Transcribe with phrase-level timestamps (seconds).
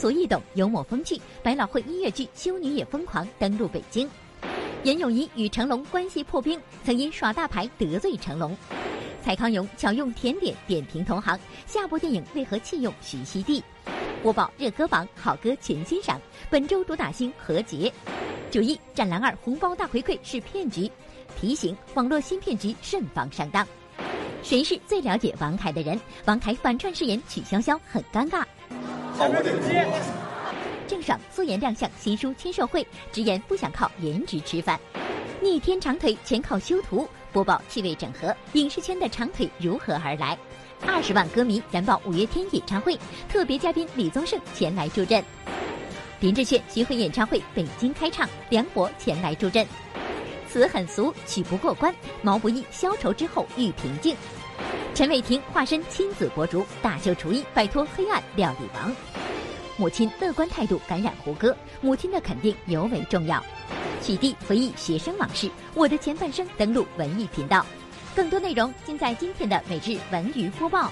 [0.00, 4.08] 俗易懂、幽默风趣，百老汇音乐剧《修女也疯狂》登陆北京。
[4.82, 8.56] 严咏仪与成龙关系破冰，曾因耍大牌得罪成龙。
[9.22, 13.62] 蔡康永巧用甜点点评同行，下部电影为何弃用徐熙娣？
[14.22, 17.92] 播报热歌榜好歌全欣赏，本周主打星何洁。
[18.50, 20.90] 九一《战狼二》红包大回馈是骗局，
[21.38, 23.68] 提醒网络新骗局慎防上当。
[24.42, 26.00] 谁是最了解王凯的人？
[26.24, 28.42] 王凯反串饰演曲筱绡很尴尬。
[30.88, 34.80] 郑爽素颜亮相新书签售会，直言不想靠颜值吃饭。
[35.42, 37.06] 逆天长腿全靠修图。
[37.30, 40.36] 播报气味整合，影视圈的长腿如何而来？
[40.86, 45.22] 二十万歌迷燃爆五月天演唱会，特别嘉宾李宗盛前来助阵。
[46.18, 49.66] 林志炫巡回演唱会北京开唱，梁博前来助阵。
[50.48, 51.94] 词很俗，曲不过关。
[52.22, 54.16] 毛不易消愁之后遇平静。
[54.94, 58.94] 陈伟霆化身亲子博主，大秀厨艺，摆脱黑暗料理王。
[59.76, 63.42] 母亲乐观态度感染胡歌，母亲的肯定尤为重要。
[64.02, 67.64] 取缔回忆学生往事，我的前半生登录文艺频道，
[68.14, 70.90] 更多内容尽在今天的每日文娱播报。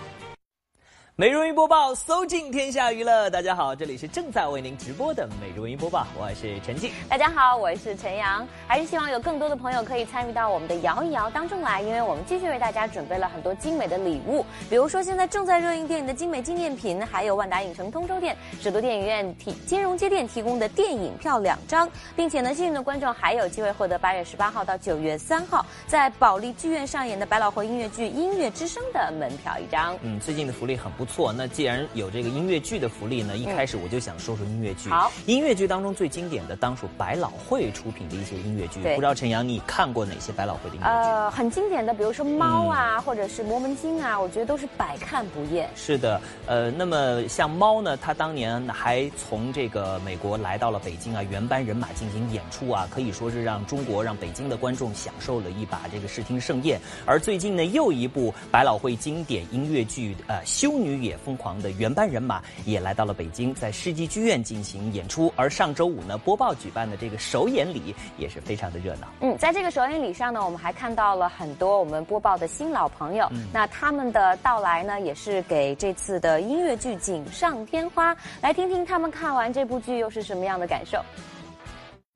[1.21, 3.29] 每日文娱播报，搜尽天下娱乐。
[3.29, 6.93] 大家好，这里是正在为您直播的每日文娱播报，我是陈静。
[7.09, 8.47] 大家好，我是陈阳。
[8.69, 29.99] 还是希望有更多的朋友可以参与到我们的摇一摇当中来，因为我们继续为大家准备了很多精美的礼物，比如说现在正在热映电影的精美纪念品，还有万达影城通州店、首都电影院提金融街店提供的电影票两张，并且呢，幸运的观众还有机会获得八月十八号到九月三号在保利剧院上演的百老汇音乐剧《音乐之声》的门票一张。
[30.03, 31.08] 嗯，最近的福利很不。
[31.09, 34.91] 错，那既然有这个音乐剧的福利呢，一开始我就想说说音乐剧。
[34.91, 38.81] 好，音乐剧当中最经典的当属百老汇出品的一些音乐剧。
[38.81, 40.93] 不知道陈阳你看过哪些百老汇的音乐剧？
[40.93, 45.69] 呃，很经典的，比如说《猫》啊，或者是《魔门经》啊，我觉得都是百看不厌。
[45.75, 56.79] 是的，呃，那么像《猫》呢，它当年还从这个美国来到了北京啊，原班人马进行演出啊，可以说是让中国、让北京的观众享受了一把这个视听盛宴。
[57.07, 60.97] 而最近呢，又一部百老汇经典音乐剧，呃，《修女》。
[61.01, 65.33] 也疯狂的原班人马也来到了北京，在世纪剧院进行演出。
[65.37, 69.09] 而上周五呢，播报举办的这个首演礼也是非常的热闹。
[69.21, 73.31] 嗯，在这个首演礼上呢，我们还看到了很多我们播报的新老朋友。
[73.53, 78.17] 那他们的到来呢，也是给这次的音乐剧锦上添花。
[78.41, 80.99] 来听听他们看完这部剧又是什么样的感受。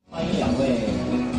[0.09, 1.32] 欢迎两位。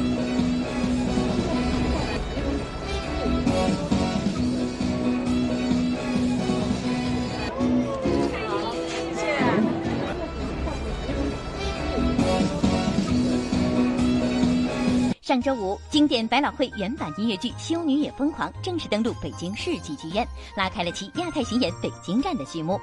[15.24, 22.78] 上周五，经典百老汇原版音乐剧《修女也疯狂》正式登陆北京世纪剧院，拉开了其亚太巡演北京站的序幕。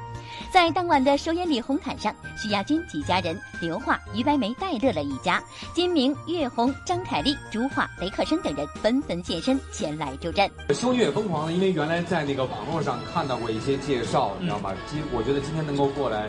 [0.51, 5.40] 在当晚的首演礼红毯上，徐亚军及家人、刘桦、于白眉、戴乐乐一家、
[5.75, 10.50] 金明、岳红、张凯丽、朱桦、雷克生等人纷纷现身前来助阵。
[10.74, 14.74] 《修女也疯狂》因为原来在那个网络上看到过一些介绍，你知道吗？
[14.88, 16.28] 今我觉得今天能够过来。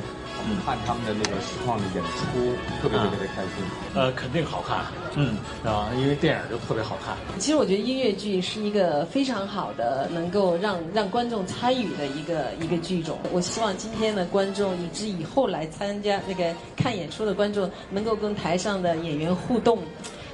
[0.65, 3.65] 看他们的那个实况的演出，特别特别的开心。
[3.95, 4.79] 呃，肯定好看。
[5.15, 7.17] 嗯啊，因为电影就特别好看。
[7.39, 13.19] 其实我觉得音乐剧是一个非常好的，能够让让观众参与的一个一个剧种。
[13.33, 19.79] 我希望今天的观众，以及以后来参加那个看演出的观众，能够跟台上的演员互动，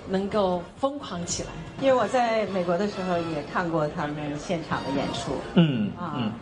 [0.09, 1.49] 能够疯狂起来。
[1.81, 5.33] 因为我在美国的时候也看过他们现场的演出。
[5.55, 6.33] 嗯啊。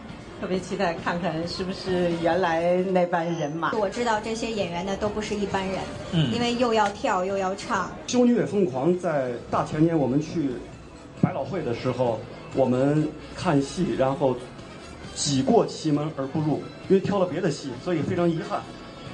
[0.40, 3.72] 特别期待看看是不是原来那班人马。
[3.72, 5.78] 我知道这些演员呢都不是一般人，
[6.12, 7.90] 嗯，因为又要跳又要唱。
[8.06, 10.50] 修女也疯狂，在大前年我们去
[11.22, 12.20] 百老汇的时候，
[12.54, 14.36] 我们看戏，然后
[15.14, 18.60] 挤过奇门而不入，因为挑了别的戏，所以非常遗憾。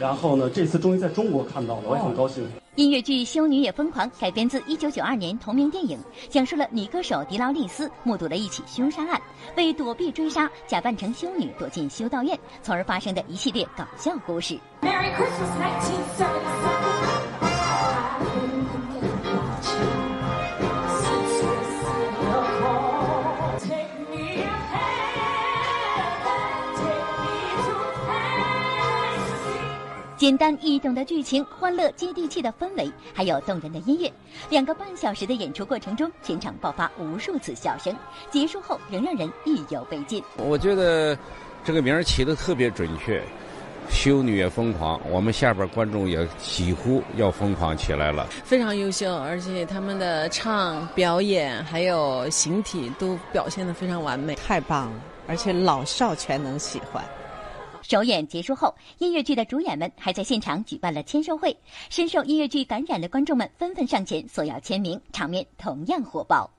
[0.01, 2.45] 然后呢，这次终于在中国看到了，我也很高兴。
[2.77, 5.99] 音乐剧《修女也疯狂》改编自1992年同名电影，
[6.31, 9.21] 讲述了女歌手迪劳丽斯目睹了一起凶杀案，
[9.59, 14.59] 为躲避追杀，假扮成修女躲进修道院，从而发生的一系列搞笑故事。
[30.23, 34.09] 简单易懂的剧情，欢乐接地气的氛围，还有动人的音乐。
[34.51, 37.93] 两个半小时的演出过程中，全场爆发无数次笑声，
[38.31, 40.23] 结束后仍让人意犹未尽。
[40.37, 41.19] 我觉得
[41.65, 43.21] 这个名儿起的特别准确，
[43.91, 48.29] 修女也疯狂，我们下边观众也几乎要疯狂起来了。
[48.45, 57.05] 非常优秀，而且他们的唱、表演还有形体都表现的非常完美，太棒了，而且老少全能喜欢。
[57.83, 61.57] 首演结束后，音乐剧的主演们还在现场举办了签售会，
[61.91, 66.51] 深受音乐剧感染的观众们纷纷上前索要签名，场面同样火爆。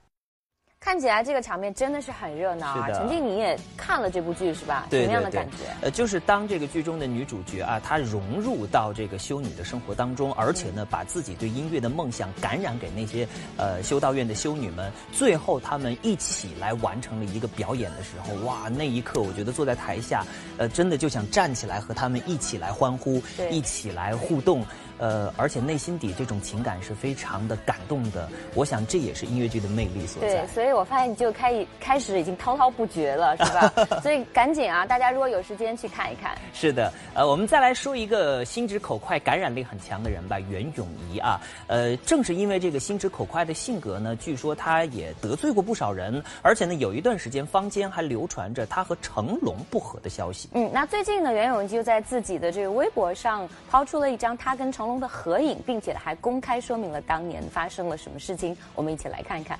[0.83, 2.89] 看起来这个场面真的是很热闹啊！
[2.91, 4.85] 陈静，你也看了这部剧是吧？
[4.91, 5.57] 什么样的感觉？
[5.81, 13.25] 呃，就是当这个剧中的女主角啊，她融入到这个修女的生活当中，而且呢，把自己对音乐的梦想感染给那些
[13.55, 20.25] 呃修道院的修女们，最后他们一起来完成了一个表演的时候，哇，那一刻我觉得坐在台下，
[20.57, 24.65] 呃，真的就想站起来和他们一起来欢呼，一起来互动。
[25.03, 30.29] 呃，而且内心底这种情感是非常的感动的，我想这也是音乐剧的魅力所在。
[30.29, 33.99] 对，所以我发现你就开开始已经滔滔不绝了， 是吧？
[34.01, 36.37] 所以赶紧啊，大家如果有时间去看一看。
[36.53, 41.37] 是的，呃，我们再来说一个心直口快、感染力很强的人吧，袁咏仪啊。
[41.67, 50.47] 呃，正是因为这个心直口快的性格呢，据说他也得罪过不少人，而且呢，有一段时间坊间还流传着他和成龙不和的消息。
[50.53, 54.92] 嗯，那最近呢，袁咏仪就在自己的这个微博上抛出了一张他跟成龙。
[54.99, 58.55] 的合影，并且还公开说明了当年发生了什么事情。
[58.75, 59.59] 我们一起来看一看。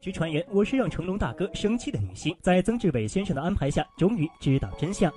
[0.00, 5.10] 据传言，我是让成龙大哥生气的女星，在曾志伟先生的安排下，终于知道真相。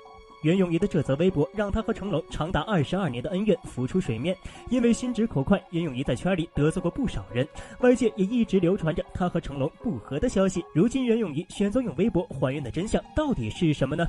[0.44, 4.38] 袁咏仪的这则微博，让她和成龙长达二十二年的恩怨浮出水面。
[4.70, 7.46] 因为心直口快，袁咏仪在圈里得罪过不少人，
[7.80, 10.64] 外界也一直流传着她和成龙不和的消息。
[10.74, 14.08] 如今袁咏仪选择用微博还原的真相，到底是什么呢？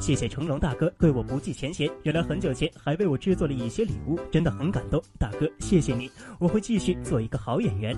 [0.00, 5.02] 谢谢成龙大哥对我不计前嫌，原来很久前还为我制作了一些礼物，真的很感动。
[5.18, 7.96] 大哥，谢谢你，我会继续做一个好演员。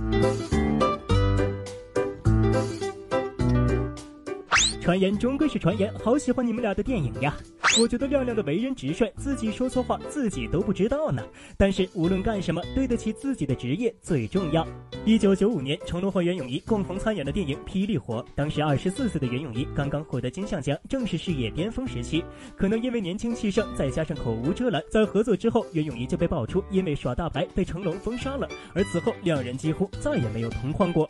[4.90, 7.36] 传言终归是传言，好喜欢你们俩的电影呀。
[7.80, 11.22] 我觉得亮亮的为人直率，自己说错话自己都不知道呢。
[11.56, 14.66] 但是无论干什么，对得起自己的职业最重要。
[15.04, 22.24] 一九九五年，成龙和袁咏仪共同参演的电影《霹雳火》，当时二十四岁的袁咏仪刚刚获得金像奖，正是事业巅峰时期。
[22.56, 28.48] 可能因为年轻气盛，再加上口无遮拦，在合作之后，袁咏仪就被爆出因为耍大牌被成龙封杀了。
[28.74, 31.08] 而此后，两人几乎再也没有同框过。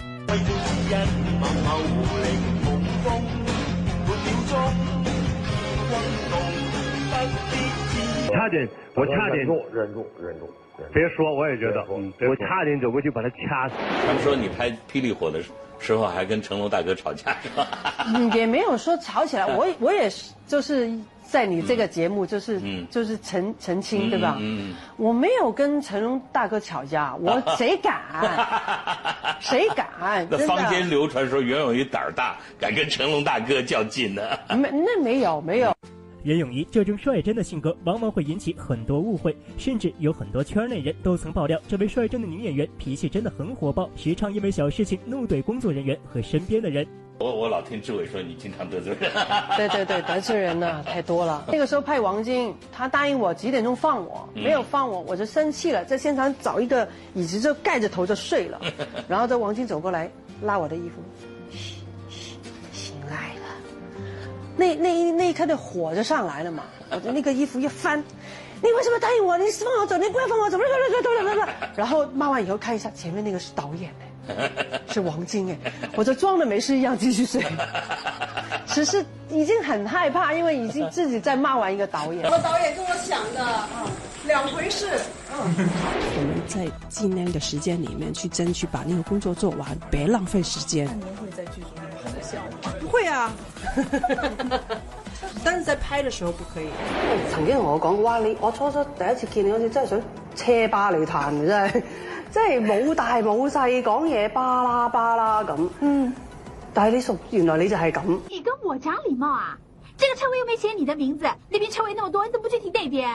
[8.33, 9.39] 差点，我差点。
[9.39, 10.51] 忍住，忍住，忍住，
[10.93, 11.87] 别说，我也觉得，
[12.29, 13.75] 我差点走过去把他掐死。
[14.07, 15.57] 他们说你拍《霹雳火》的时候
[16.09, 17.67] 还跟成龙大哥吵架是吧？
[18.35, 20.91] 也没有说吵起来，我我也是，就是
[21.25, 22.61] 在你这个节目，就是
[22.91, 24.37] 就是澄澄清，对吧？
[24.39, 28.01] 嗯，我没有跟成龙大哥吵架，我 谁敢？
[29.41, 30.27] 谁敢？
[30.31, 34.23] 那坊间流传说袁咏仪胆儿大，敢跟成龙大哥较劲呢？
[34.57, 35.75] 没，那没有，没有。
[36.23, 46.87] 袁咏仪这种率真的性格，往往会引起很多误会，甚至有很多圈内人都曾爆料，这位率真的女演员脾气真的很火爆，时常因为小事情怒怼工作人员和身边的人。
[47.19, 49.11] 我我老听志伟说你经常得罪人。
[49.57, 51.45] 对对对，得罪人呢太多了。
[51.49, 58.59] 那个时候派王晶，他答应我几点钟放我，没有放我，我就生气了，在现场找一个椅子就盖着头就睡了，
[59.07, 60.11] 然后这王晶走过来
[60.43, 61.03] 拉我的衣服。
[64.61, 66.65] 那那一那一刻的火就上来了嘛！
[66.91, 67.99] 我的那个衣服一翻，
[68.63, 69.39] 你为什么答应我？
[69.39, 70.59] 你放我走，你不要放我走！
[71.75, 73.91] 然后骂完以后看一下前面那个是导演
[74.29, 74.51] 哎，
[74.87, 75.59] 是王晶哎，
[75.97, 77.43] 我就装的没事一样继续睡。
[78.67, 82.31] 只是已经很害怕，因为已经自己在骂完一个导演。
[82.31, 83.69] 我导演跟我想的啊，
[84.27, 84.91] 两回事。
[85.33, 85.69] 嗯，
[86.51, 90.85] 在尽量的时间里面去争取把那个工作做完，别浪费时间。
[90.87, 91.71] 您会在剧中
[92.03, 92.75] 拍的笑吗？
[92.81, 93.33] 不会啊。
[95.45, 96.67] 但是在拍的时候不可以。
[97.31, 100.03] 曾經同我講哇，你我初初第一次見你好似真係想
[100.35, 101.83] 車巴你彈嘅，真係，
[102.33, 105.69] 真係冇大冇細講嘢巴拉巴拉咁。
[105.81, 106.13] 嗯，
[106.75, 108.03] 但係你熟原來你就係咁。
[108.29, 109.57] 你跟我講禮貌啊？
[109.97, 113.09] 這個車位又沒寫你的名字，那邊車位那麼多，你怎麼不去停那邊？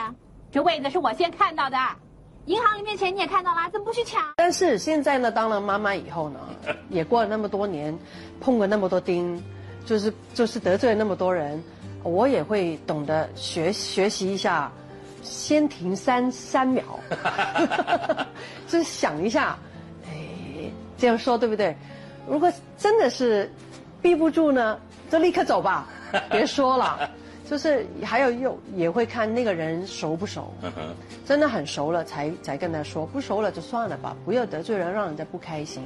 [0.52, 1.76] 這位子是我先看到的，
[2.46, 4.22] 銀行里面钱你也看到啦，怎么不去抢？
[4.36, 6.40] 但是现在呢，当了妈妈以后呢，
[6.88, 7.96] 也过了那么多年，
[8.40, 9.42] 碰了那么多钉。
[9.84, 11.62] 就是就是得罪了那么多人，
[12.02, 14.68] 我也会懂得学学习一下，
[15.22, 16.82] 先停三三秒，
[18.66, 19.56] 就是想一下，
[20.08, 20.10] 哎，
[20.98, 21.76] 这样说对不对？
[22.28, 23.48] 如果真的是
[24.02, 24.76] 避不住呢，
[25.08, 25.86] 就立刻走吧，
[26.32, 27.08] 别说了。
[27.48, 30.52] 就是还有又也会看那个人熟不熟，
[31.24, 35.82] 真的很熟了才才跟他说，不熟了就算了吧，不要得罪人，让人家不开心。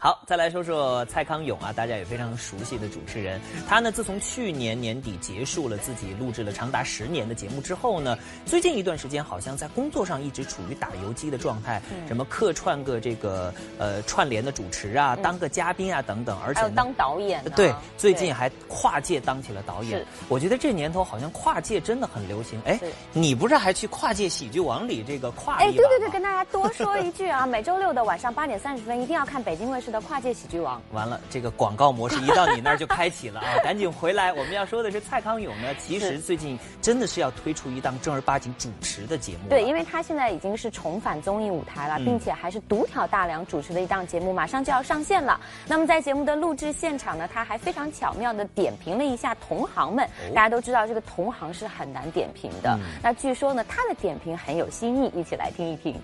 [0.00, 3.40] 好，再来说说蔡康永啊，大家也非常熟悉的主持人。
[3.68, 17.42] 他呢，自从去年年底结束了自己录制了长达十年的节目之后呢，最近一段时间好像在工作上一直处于打游击的状态，什么客串个这个呃串联的主持啊，当个嘉宾啊等等，而且当导演。
[17.56, 20.06] 对，最近还跨界当起了导演。
[20.28, 22.62] 我觉得这年头好像跨界真的很流行。
[22.66, 22.78] 哎，
[23.12, 25.56] 你不是还去跨界喜剧王里这个跨？
[25.56, 29.87] 哎，对对对，跟大家多说一句啊， 每周六的晚上八点三十分一定要看北京卫视。
[29.90, 33.56] 的跨界喜剧王，完了，这个广告模式一到你那儿就开启了啊！
[33.64, 39.48] 赶紧回来，我们要说的是蔡康永呢，其实最近真的是要推出一档正儿八经主持的节目。
[39.48, 45.40] 对，因为他现在已经是重返综艺舞台了，并且还是独挑大梁主持的一档节目，马上就要上线了。
[45.66, 50.08] 那么在节目的录制现场呢，他还非常巧妙的点评了一下同行们。
[50.34, 56.00] 大家都知道这个同行是很难点评的，那据说呢，他的点评很有新意，一起来听一听。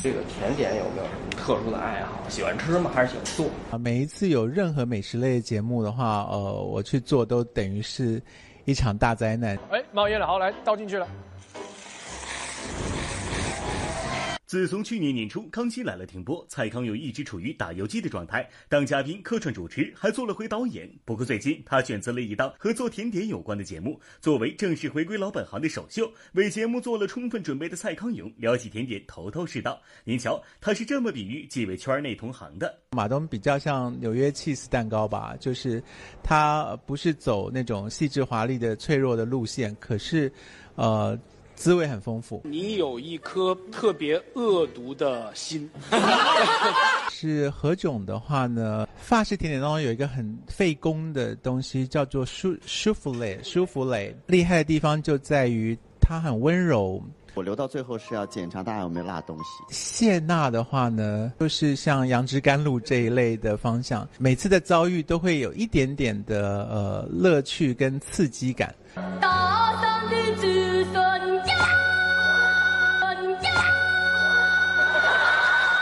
[0.00, 2.22] 这个甜点有没有什么特殊的爱好？
[2.28, 2.90] 喜欢吃吗？
[2.94, 3.46] 还是喜欢做？
[3.72, 8.22] 啊，每一次有任何美食类的节目的话，呃，我去做都等于是
[8.64, 9.58] 一场大灾难。
[9.70, 11.06] 哎，冒烟了，好，来倒进去了。
[14.48, 20.90] 自从去年年初《康熙来了》停播，蔡康永一直处于打游击的状态，当嘉宾、客串主持，还做了回导演。
[21.04, 29.78] 不过最近他选择了一档和做甜点有关的节目，作为正式回归老本行的首秀，为节目做了充分准备的蔡康永聊起甜点头头是道。
[30.02, 35.82] 您瞧，他是这么比喻几位圈内同行的：马东比较像纽约 cheese 蛋糕吧，就是
[36.22, 40.32] 他不是走那种细致华丽的脆弱的路线，可是，
[40.74, 41.20] 呃。
[41.58, 42.40] 滋味很丰富。
[42.44, 45.68] 你有一颗特别恶毒的心。
[47.10, 48.86] 是何炅的话呢？
[48.96, 53.40] 法式甜点当中有一个很费工的东西，叫做舒舒芙蕾。
[53.42, 57.02] 舒芙蕾厉害的地方就在于它很温柔。
[57.34, 59.44] 我留到最后是要检查大家有没有辣东西。
[59.70, 68.72] 谢娜的话呢，就是像杨枝甘露这一类的方向，每次的遭遇都会有一点点的呃乐趣跟刺激感。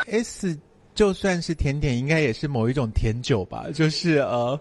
[0.09, 0.59] S
[0.95, 3.67] 就算是甜点，应该也是某一种甜酒吧。
[3.75, 4.59] 就是呃，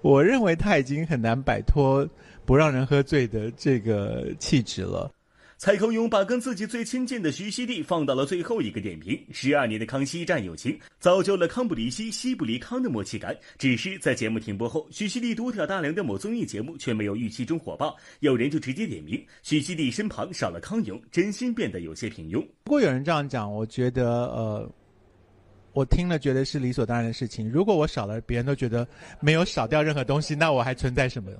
[0.00, 2.08] 我认为它已经很难摆脱
[2.44, 5.10] 不让人喝醉的这个气质了。
[5.58, 9.18] 蔡康永把跟自己最亲近的徐熙娣放到了最后一个点评。
[9.32, 13.34] 十二年的康熙战友情，造就了康不离西，西不离康的默契感。
[13.56, 17.96] 只是在节目停播后，徐熙娣独挑大梁的某综艺节目却没有预期中火爆。
[18.20, 22.46] 有人就直接点名，徐熙娣身旁少了康永，真心变得有些平庸。
[22.64, 24.70] 不过有人这样讲，我觉得呃，
[25.72, 27.50] 我听了觉得是理所当然的事情。
[27.50, 28.86] 如果我少了，别人都觉得
[29.20, 31.30] 没有少掉任何东西，那我还存在什么？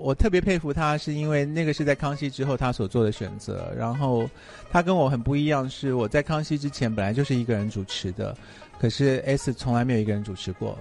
[0.00, 3.72] 我特别佩服他，是因为那个是在康熙之后他所做的选择。
[3.76, 4.30] 然后
[4.70, 8.36] 他跟我很不一样，是我在康熙之前本来就是一个人主持的，
[8.80, 10.78] 可是 S 从来没有一个人主持过。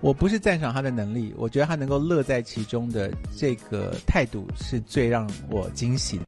[0.00, 6.24] 我不是赞赏他的能力，我觉得他能够乐在其中的这个态度是最让我惊喜的。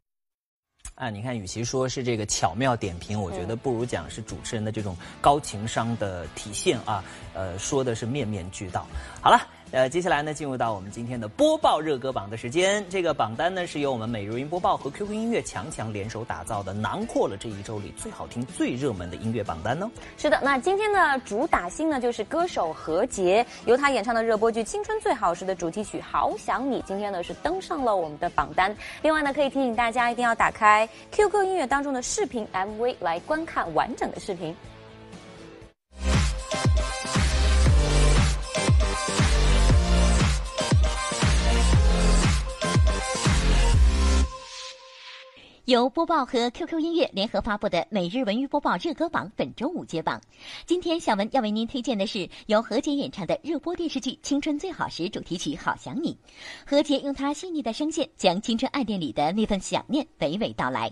[0.94, 7.02] 啊，你看，与其说是这个巧妙点评，我觉得不如讲是主持人的这种高情商的体现啊。
[7.34, 8.86] 呃，说的是面面俱到。
[9.20, 9.40] 好了。
[9.70, 12.82] 呃，接下来呢，进入到我们今天的播报热歌榜的时间。
[12.88, 19.90] 这个榜单呢，是由我们每日云播报和 QQ 音乐强强联手打造的，囊括了这一周里最好听、最热门的音乐榜单呢。
[20.16, 28.74] 是的，那今天的主打星呢，就是歌手何洁，由她演唱的热播剧《青春最好时》的主题曲《好想你》，今天呢是登上了我们的榜单。
[29.02, 34.56] 另外呢，可以提醒大家一定要打开 QQ 音乐当中的视频 MV 来观看完整的视频。
[45.68, 50.18] 由播报和 QQ 音乐联合发布的每日文娱播报热歌榜本周五揭榜。
[50.64, 56.14] 今天小文要为您推荐的是由何洁演唱的热播电视剧《青春最好时》主题曲《好想你》。
[56.64, 60.90] 何洁用她细腻的声线，将青春爱恋里的那份想念娓娓道来。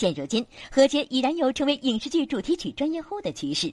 [0.00, 3.70] 现如今，何洁已然有成为影视剧主题曲专业户的趋势。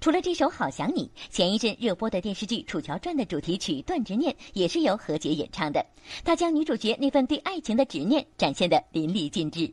[0.00, 5.86] 除了这首《好想你》，前一阵热播的电视剧《楚乔传》的主题曲《断执念》也是由何洁演唱的。
[6.24, 9.72] 她将女主角那份对爱情的执念展现得淋漓尽致。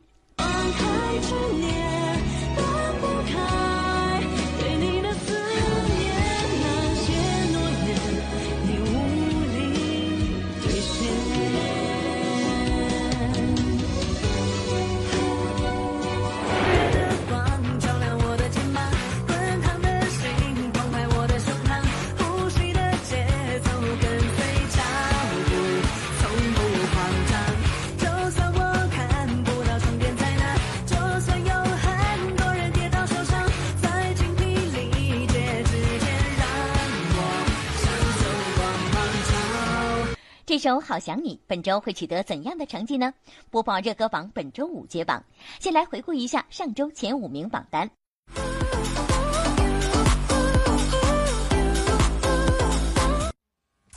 [40.66, 43.14] 周《好想你》本周会取得怎样的成绩呢？
[43.50, 45.22] 播报热歌榜本周五揭榜，
[45.60, 47.88] 先来回顾一下上周前五名榜单。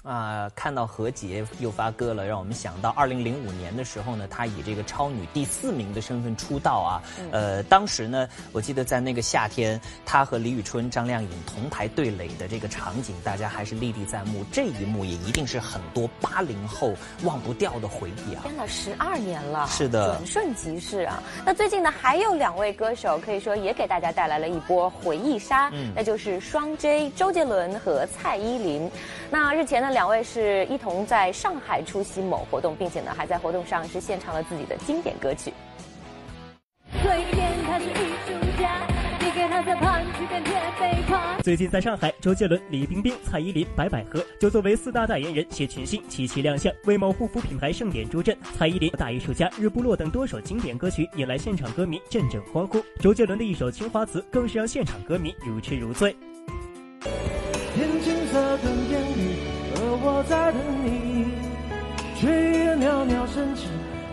[0.04, 7.04] 啊，看到何洁又发歌了，让我们想到二零零五年的时候呢，她以这个超女第四名的身份出道啊。
[7.32, 14.46] 呃，当时呢，我记得在那个夏天，她和李宇春、张靓颖同台对垒的这个场景，大家还是历历在目。
[14.54, 18.42] 这一幕也一定是很多八零后忘不掉的回忆啊！
[18.44, 21.22] 天哪，十二年了，是的，转瞬即逝啊。
[21.46, 28.90] 那最近呢，还有两位歌手可以说也给大家带来了一波回忆杀，那就是双 J 周杰伦和蔡依林。
[29.30, 29.89] 那日前呢？
[29.92, 35.54] 两位是一同在上海出席某活动，并且呢，还在活动上是献唱了自己的经典歌曲。
[41.44, 48.38] 最近在上海，周杰伦、李冰冰、蔡依林、白百合就作为四大代言人携群星齐齐亮相，为某护肤品牌盛典助阵。
[48.58, 56.16] 蔡依林《大艺术家》《日不落》等多首经典歌曲引来现场歌迷阵阵欢呼，周杰伦的一首《青花瓷》更是让现场歌迷如痴如醉。
[60.02, 61.26] 我在等你，
[62.16, 63.68] 却袅袅升起，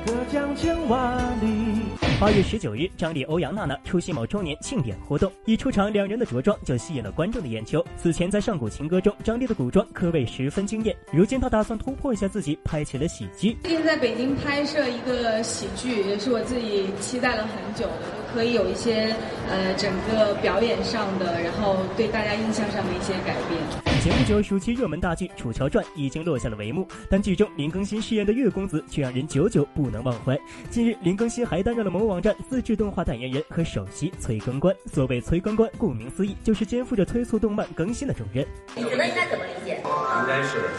[0.04, 1.80] 隔江千万里。
[2.18, 7.84] 八月十九日，张丽、欧阳娜娜出席某周年庆典活动，一出场，两人的着装就吸引了观众的眼球。
[7.96, 10.96] 此前在上古情歌中，张丽的古装可谓十分惊艳。
[11.12, 13.56] 如今她打算突破一下自己，拍起了喜剧。
[13.62, 17.92] 最近在北京拍摄一个喜剧，也是我自己期待了很久的。
[18.34, 19.14] 可以有一些
[19.48, 23.95] 呃，整个表演上的，然后对大家印象上的一些改变。
[24.06, 30.38] 前不久，暑期热门大剧《楚乔传》已经落下了帷幕，但剧中林更新饰演的月公子却让人久久不能忘怀。
[30.70, 34.72] 近日，林更新还担任了某网站自制动画代言人和首席催更官。
[34.92, 38.46] 所谓催更官，顾名思义，就是肩负着催促动漫更新的重任。
[38.76, 39.82] 你觉得应该怎么理解？
[39.82, 40.70] 应该是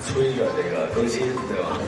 [0.00, 1.78] 催着这个更新，对吧？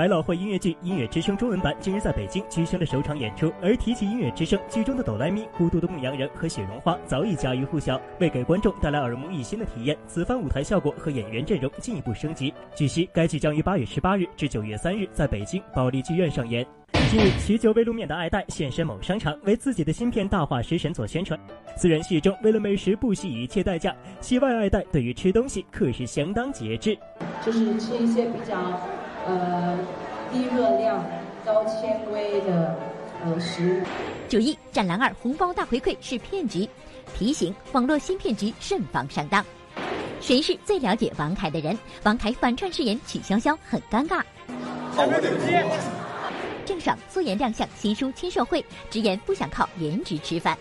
[0.00, 3.52] 百老汇音乐剧《音乐之声》中文版今日在北京举行了首场演出。
[3.60, 8.00] 而提起《音乐之声》，剧中的哆来咪、孤独的牧羊人和雪绒花早已家喻户晓。
[8.18, 12.50] 为给观众带来耳目一新的体验，此番舞台效果和演员阵容进一步升级。
[12.74, 16.66] 据悉，该剧将于八月十八日至九月三日在北京保利剧院上演。
[17.10, 21.38] 近日，许久未露面的爱戴现身某商场，为自己的新片《大话食神》做宣传。
[21.76, 23.94] 四人戏中，为了美食不惜一切代价。
[24.22, 26.96] 戏外，爱戴对于吃东西可是相当节制，
[27.44, 28.80] 就是吃一些比较。
[29.26, 29.78] 呃，
[30.32, 31.04] 低热量、
[31.44, 32.76] 高纤维的
[33.24, 33.86] 呃食物。
[34.28, 36.68] 注意，《战狼二》红包大回馈是骗局，
[37.16, 39.44] 提醒网络新骗局慎防上当。
[40.20, 41.76] 谁是最了解王凯的人？
[42.04, 44.22] 王凯反串饰演曲筱绡，很尴尬。
[46.64, 50.56] 郑爽、素颜亮相新书签售会，直言不想靠颜值吃饭。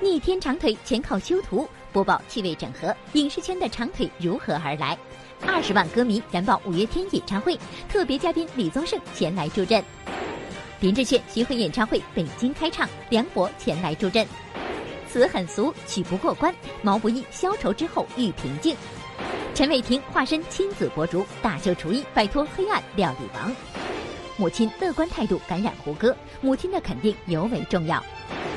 [0.00, 1.68] 逆天长腿全靠修图。
[1.92, 4.96] 播报趣味整合，影视圈的长腿如何而来？
[5.46, 9.84] 二十万歌迷燃爆五月天演唱会，特别嘉宾李宗盛前来助阵。
[10.80, 14.26] 林志炫巡回演唱会北京开唱，梁博前来助阵。
[15.08, 16.54] 词很俗，曲不过关。
[16.80, 18.74] 毛不易消愁之后遇平静。
[19.54, 23.54] 陈伟霆化身亲子博主，大秀厨艺，摆脱黑暗料理王。
[24.38, 28.02] 母亲乐观态度感染胡歌，母亲的肯定尤为重要。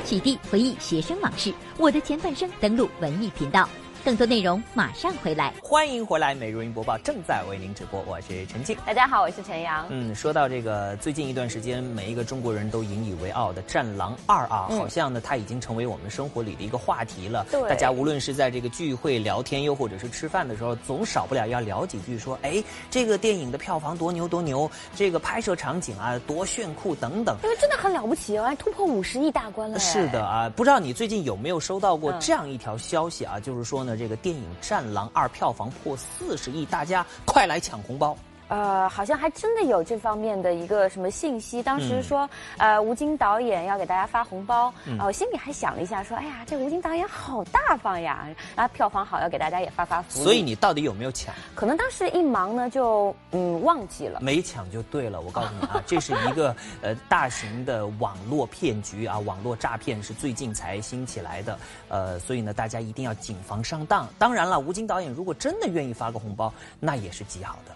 [0.05, 3.67] 取缔回忆学生往事，我的前半生登录文艺频道。
[4.05, 6.35] 更多内容马上回来，欢迎回来！
[6.35, 8.77] 美如云播报正在为您直播，我是陈静。
[8.85, 9.83] 大家好，我是陈阳。
[9.89, 17.47] 嗯，说到这个，最近一段时间，每一个中国人都引以为傲的《战狼二》啊，好像呢，它已经成为我们生活里的一个话题了。
[17.49, 27.35] 对，大家无论是在这个聚会聊天，又或者是吃饭的时候，总少不了要聊几句，说，哎，这个电影的票房多牛多牛，这个拍摄场景啊多炫酷等等。
[27.41, 29.79] 因为真的很了不起哦，还突破五十亿大关了。
[29.79, 33.39] 是的啊，不知道你最近有没有收到过这样一条消息啊？
[33.39, 33.94] 就是说呢。
[33.95, 38.17] 这个电影《战狼二》票房破四十亿，大家快来抢红包。
[38.47, 41.63] 呃，好像还真的有这方面的一个什么信息。
[41.63, 44.67] 当时说，呃，吴京导演要给大家发红包，
[44.99, 50.23] 啊，我心里还想了一下，说，哎呀，这吴京导演好大方呀，啊，票房好，要给大家也发发福利。
[50.23, 51.33] 所以你到底有没有抢？
[51.55, 54.19] 可能当时一忙呢，就嗯忘记了。
[54.21, 64.07] 没抢就对了，我告诉你啊，这是一个 呃大型的网络骗局啊，网络诈骗是最近才兴起来的，呃，所以呢，大家一定要谨防上当。
[64.19, 67.74] 当然了，吴京导演如果真的愿意发个红包，那也是极好的。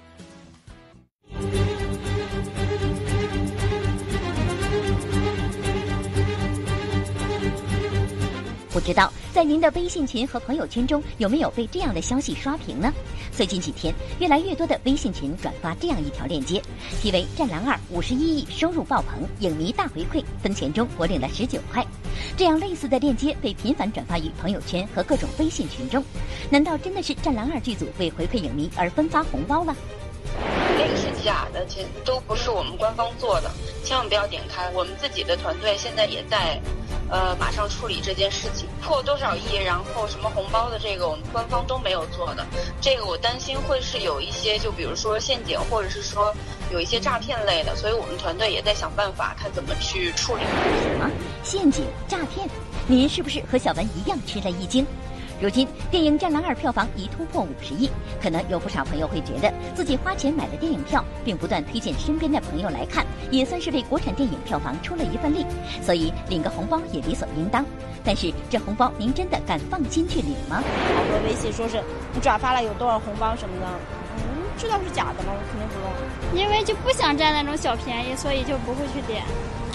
[8.72, 12.94] 不知道在您的微信群和朋友圈中有没有被这样的消息刷屏呢？
[13.32, 16.62] 最近几天，越来越多的微信群转发这样一条链接，
[17.02, 21.86] 题为《战狼二》五十一亿收入爆棚，影迷大回馈，分钱中我领了十九块。
[22.38, 26.04] 这样类似的链接被频繁转发于朋友圈和各种微信群中，
[26.50, 29.76] 难道真的是《战狼二》剧组为回馈影迷而分发红包了？
[31.30, 33.52] 假的，这都不是我们官方做的，
[33.86, 34.68] 千万不要点开。
[34.74, 36.60] 我们自己的团队现在也在，
[37.08, 38.68] 呃，马上处理这件事情。
[38.82, 42.44] 破多少亿，然后什么红包的这个，我们官方都没有做的。
[42.82, 46.34] 这个我担心会是有一些，就比如说陷阱，或者是说
[46.72, 50.42] 有一些诈骗类的，所以我们团队也在想办法，看怎么去处理。
[50.82, 51.12] 什么
[51.44, 52.50] 陷阱诈骗？
[52.88, 54.84] 您是不是和小文一样吃了一惊？
[55.42, 57.90] 如今，电影《战狼二》票房已突破五十亿，
[58.22, 65.46] 可能有不少朋友会觉得自己花钱买了电影票，并不断推荐身边的朋友来看，也算是为国产电影票房出了一份力，
[65.82, 67.66] 所以领个红包也理所应当。
[68.04, 70.62] 但是，这红包您真的敢放心去领吗？
[70.96, 71.82] 好多微信说是
[72.14, 73.68] 你转发了有多少红包什么的，
[74.18, 75.32] 嗯，知道是假的吗？
[75.32, 79.24] 我肯定不弄，因为就不想占那种小便宜，所以就不会去点。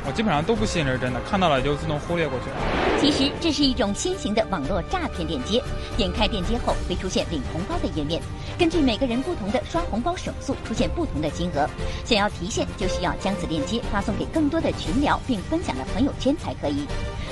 [0.06, 2.56] 我基本上都不信这是真的，看到了就自动忽略过去了。
[3.00, 5.62] 其实这是一种新型的网络诈骗链接，
[5.96, 8.20] 点开链接后会出现领红包的页面，
[8.58, 11.68] 根据每个人不同的刷红包手速出现不同的金额。
[12.04, 16.86] 想要提现，就需要将此链接发送给更多的群聊，并分享到朋友圈才可以。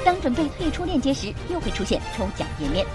[0.05, 2.87] 当准备退出链接时，又会出现抽奖页面。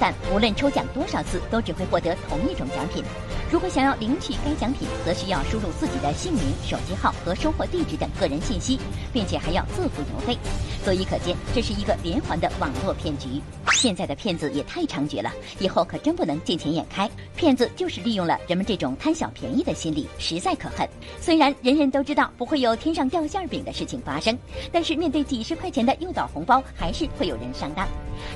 [0.00, 3.04] 但无论抽奖多少次，都只会获得同一种奖品。
[3.52, 8.78] 如果想要领取该奖品，则需要输入自己的姓名、手机号和收货地址等个人信息，
[9.12, 10.38] 并且还要自付邮费。
[10.84, 13.42] 所以可见，这是一个连环的网络骗局。
[13.72, 17.10] 现在的骗子也太猖獗了，以后可真不能见钱眼开。
[17.34, 20.88] 骗子就是利用了人们这种贪小便宜的心理，实在可恨。
[21.20, 24.38] 虽然人人都知道不会有天上掉馅饼的事情发生，
[24.70, 27.88] 但是面对几十块钱的诱导红包，还是会有人上当。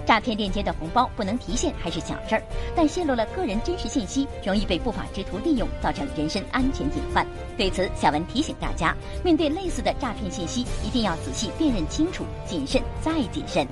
[0.06, 2.42] 诈骗链接的红包不能提现还是小事儿，
[2.76, 7.26] 但泄露了个人真实信息，容易被不法之徒利用，造成人身安全隐患。
[7.56, 13.66] 对此，小文提醒大家，面对类似的诈骗信息，一定要仔细辨认清楚，谨慎再谨慎。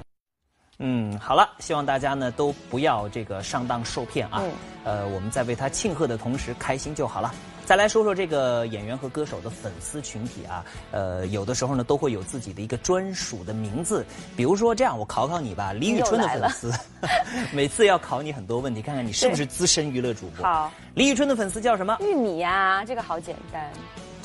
[0.78, 4.42] 嗯，好了，希望大家呢都不要这个上当受骗啊。
[4.84, 7.32] 呃，我们在为他庆贺的同时，开心就好了。
[7.72, 14.04] 再来说说这个演员和歌手的粉丝群体啊，呃，有的时候呢都会有自己的一个专属的名字，
[14.37, 16.70] 比如说这样，我考考你吧，李宇春的粉丝，
[17.50, 20.44] 每次要考你很多问题，看看你是不是资深娱乐主播。
[20.44, 21.96] 好，李宇春的粉丝叫什么？
[22.02, 23.70] 玉米呀，这个好简单。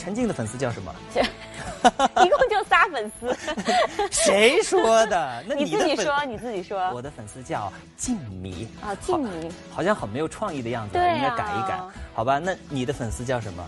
[0.07, 0.95] 陈静的粉丝叫什么？
[2.23, 3.37] 一共就仨粉丝。
[4.09, 5.43] 谁说的？
[5.45, 6.79] 那你自己说，你自己说。
[6.93, 8.65] 我的粉丝叫静迷。
[8.81, 9.51] 啊，静迷。
[9.69, 11.77] 好像很没有创意的样子，应该改一改，
[12.15, 12.39] 好吧？
[12.39, 13.61] 那你的粉丝叫什么？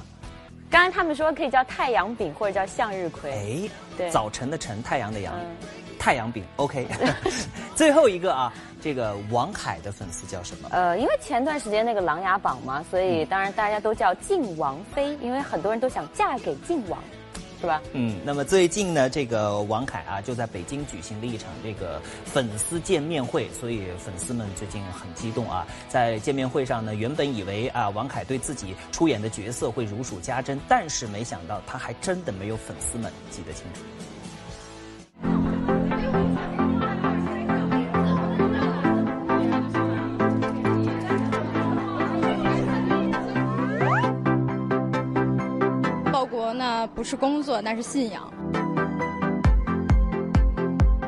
[0.70, 3.32] 刚刚他们说可以叫太阳饼或者叫向日葵。
[3.34, 5.34] 哎，对，早晨的晨，太阳的阳，
[6.00, 6.44] 太阳饼。
[6.56, 6.88] OK。
[7.76, 10.70] 最后一个啊，这个王凯的粉丝叫什么？
[10.72, 16.98] 呃，因为前段时间那个《琅琊榜》嘛，所以当然大家都叫靖王妃，因为很多人都想嫁给靖王。
[17.62, 17.82] 是吧？
[17.92, 25.68] 嗯，那么最近呢，这个王凯啊就在北京举行了一场这个粉丝见面会，所以粉丝们最近很激动啊。
[25.90, 33.82] 在见面会上呢，原本以为啊王凯对自己出演的角色会如数家珍，但是没想到他还真的没有粉丝们记得清楚。
[46.96, 48.32] 不是工作，那是信仰。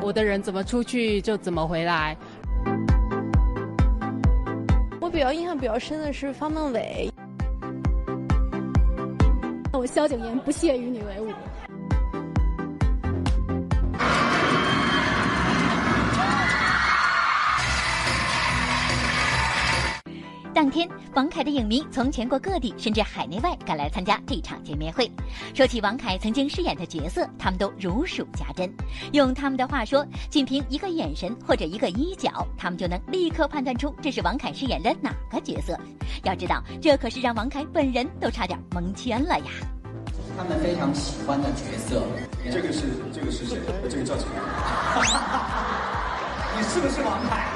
[0.00, 2.16] 我的人怎么出去就怎么回来。
[5.00, 7.10] 我比较印象比较深的是方孟伟。
[9.72, 11.32] 我萧景琰不屑与你为伍。
[20.62, 25.10] 当天，王凯的影迷从全国各地甚至海内外赶来参加这场见面会。
[25.52, 28.72] 说起王凯曾经饰演的角色，他们都如数家珍。
[29.12, 35.76] 用他们的话说，仅凭一个眼神或者一个衣角，他们就能立刻判断出这是王凯饰演的哪个角色。
[36.22, 39.46] 要知道，这可是让王凯本人都差点蒙圈了呀。
[40.38, 42.04] 他们非常喜欢的角色，
[42.52, 43.58] 这个是这个是谁？
[43.90, 44.34] 这个叫什么？
[46.56, 47.48] 你是不是王凯？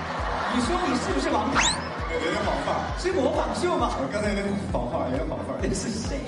[0.56, 1.85] 你说你是不是王凯？
[2.24, 3.90] 有点仿范儿，是模仿秀吗？
[4.12, 5.58] 刚才有点仿范儿，有点仿范儿。
[5.62, 6.18] 这是谁？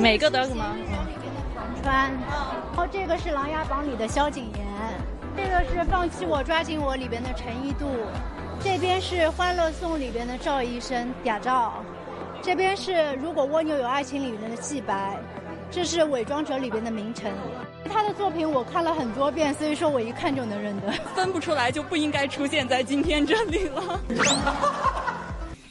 [0.00, 0.64] 每个都什么？
[0.64, 4.58] 王川，然后这个是《琅琊榜》里的萧景琰，
[5.36, 7.86] 这个是《放弃我抓紧我》里边的陈一度，
[8.60, 11.74] 这边是《欢乐颂》里边的赵医生嗲赵，
[12.40, 15.18] 这边是《如果蜗牛有爱情》里面的季白，
[15.74, 17.34] 这是《伪装者》里边的明晨。
[17.92, 20.92] 他的作品我看了很多遍，所以说我一看就能认得。
[21.16, 24.00] 分不出来就不应该出现在今天这里了。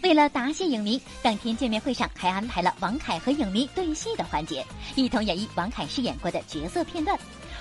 [0.02, 7.18] 为了答谢影迷，当天见面会上还安排了王凯和影迷对戏的环节，一同演绎王凯饰演过的角色片段。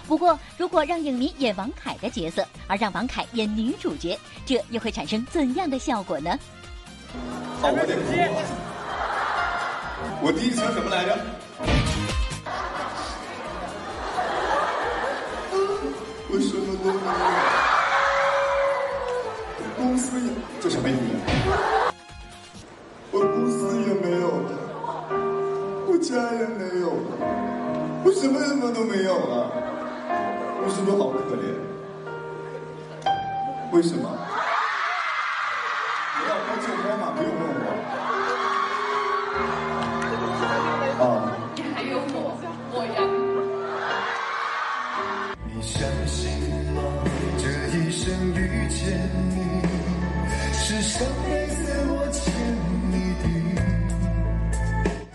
[0.08, 6.36] 不过，如果让影迷演王凯的角色，而让王凯演女主角，这又会产生怎样的效果呢？
[7.60, 7.94] 好，我得
[10.20, 11.16] 我第一次什么来着？
[16.34, 16.96] 我什么都没
[19.60, 21.20] 有，公司也这什么语言？
[23.10, 24.50] 我公司也没有了，
[25.86, 27.20] 我家人没有了，
[28.02, 29.52] 我什么什么都没有了，
[30.64, 31.52] 我是不是好可怜？
[33.70, 34.08] 为什么？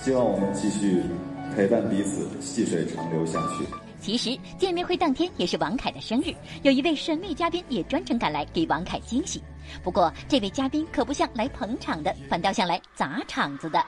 [0.07, 1.03] 希望我们继续
[1.53, 3.65] 陪伴彼此，细水长流下去。
[3.99, 9.43] 其实见面会当天也是王凯的生日，有一位神秘嘉宾也专程赶来给王凯惊喜。
[9.83, 13.85] 不过这位嘉宾可不像来捧场的，反倒像来砸场子的。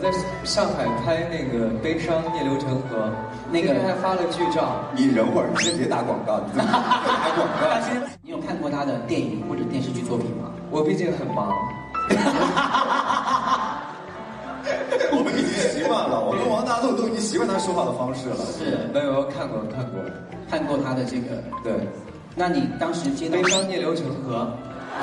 [0.00, 0.10] 在
[0.44, 3.06] 上海拍那个《悲伤逆流成河》，
[3.52, 4.80] 那个还发了剧照。
[4.94, 6.64] 你忍会儿，你先别打广告，你打
[7.36, 7.68] 广告。
[8.22, 10.50] 你有看过他的电影或者电视剧作品吗？
[10.70, 11.52] 我毕竟很忙。
[15.12, 18.36] 我们已经习惯了，我跟王大陆都已经习惯他说话的方式了。
[18.56, 20.00] 是，没有看过看过
[20.50, 21.42] 看过他的这个。
[21.62, 21.86] 对，
[22.34, 24.50] 那你当时接到《悲伤逆流成河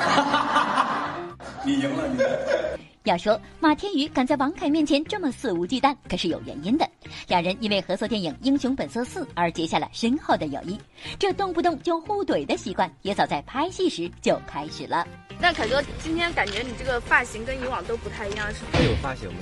[1.64, 2.77] 你赢了，你。
[3.08, 6.86] 要说马天宇敢在王凯面前这么肆无忌惮，可是有原因的。
[7.26, 10.78] 两人因为合作电影《英雄本色四》而结下了深厚的友谊，
[11.18, 15.06] 这动不动就互怼的习惯也早在拍戏时就开始了。
[15.40, 19.38] 那凯哥，今天感觉你这个发型跟以往都不太一样，是还有发型吗？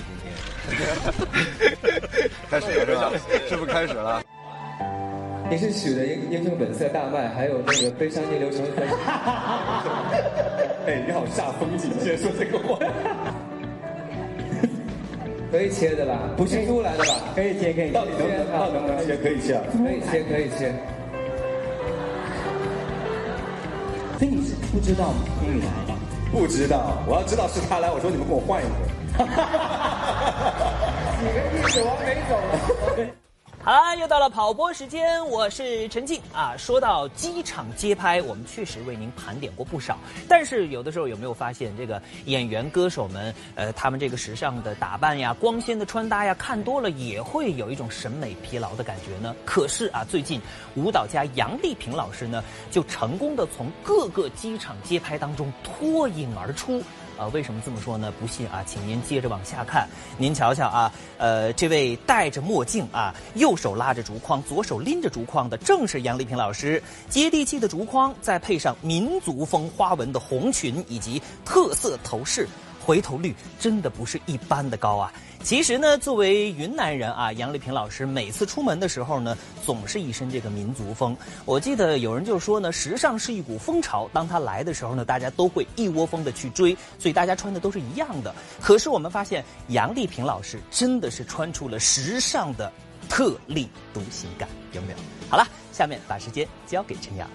[0.68, 0.86] 今天
[2.48, 3.10] 开始了是吧？
[3.48, 4.22] 是不是开始了？
[5.48, 8.82] 你是取的《英英雄本色》大卖，还有那个《悲伤逆流成河》。
[10.86, 12.78] 哎，你好煞风景，竟然说这个话。
[15.56, 16.18] 可以切的吧？
[16.36, 17.14] 不是猪来的吧？
[17.34, 17.90] 可以切，可以。
[17.90, 18.46] 到底能不能？
[18.52, 19.16] 到底能不能切？
[19.16, 19.62] 可以切啊。
[19.72, 20.70] 可以切，可以切。
[24.18, 25.94] 所以你是不知道英语来的？
[26.30, 28.74] 不知道，我要知道是他来，我说你们给我换一个。
[31.20, 32.36] 你们一走没走。
[33.66, 36.54] 好了，又到了跑播时间，我是陈静啊。
[36.56, 39.98] 说到机场街拍，我们确实为您盘点过不少。
[40.28, 49.34] 但是有的时候有没有发现，这个演员歌手们，呃，他们这个时尚的打扮呀、光鲜的穿搭呀，看多了也会有一种审美疲劳的感觉呢？
[49.44, 50.40] 可是啊，最近
[50.76, 56.80] 舞蹈家杨丽萍老师呢，就成功的从各个机场街拍当中脱颖而出。
[57.16, 58.12] 啊，为什么这么说呢？
[58.20, 59.88] 不信啊，请您接着往下看。
[60.18, 66.82] 您瞧瞧啊，呃，这位戴着墨镜啊，右手拉着竹筐，左手拎着竹筐的，正是杨丽萍老师。
[67.08, 72.46] 接地气的竹筐，再配上民族风花纹的红裙以及特色头饰，
[72.86, 75.12] 回头率真的不是一般的高啊。
[75.42, 81.16] 其实呢，作为云南人啊，杨丽萍老师每次出门的时候呢，总是一身这个民族风。
[81.44, 88.32] 我记得有人就说呢，时尚是一股风潮，当它来的时候呢，大家都会一窝蜂的去追，所以大家穿的都是一样的。
[88.60, 92.72] 可是我们发现，杨丽萍老师真的是穿出了时尚的
[93.08, 94.98] 特立独行感，有没有？
[95.28, 97.28] 好了，下面把时间交给陈阳。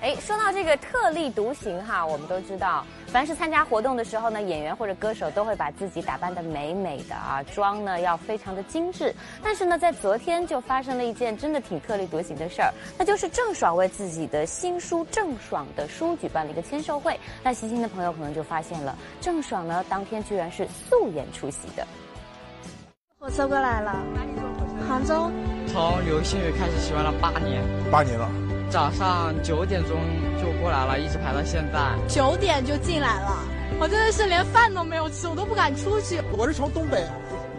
[0.00, 9.12] 哎，说到这个特立独行哈，我们都知道，凡是参加活动的时候呢，演员或者歌手都会把自己打扮得美美的啊，妆呢要非常的精致。
[9.42, 17.18] 但是呢，在昨天就发生了一件真的挺特立独行的事儿，那就是郑爽为自己的新书《郑爽的书》举办了一个签售会。
[17.42, 21.84] 那细心的朋友可能就发现了，郑爽呢当天居然是素颜出席的。
[23.18, 24.88] 火车过来了，哪里坐火车？
[24.88, 25.28] 杭州。
[25.66, 28.30] 从流星雨开始喜欢了八年，八年了。
[28.70, 29.96] 早上九点钟
[30.38, 31.96] 就过来了，一直排到现在。
[32.06, 33.38] 九点就进来了，
[33.80, 36.20] 我真的是连饭都没有吃，我都不敢出去。
[36.36, 37.02] 我是从东北，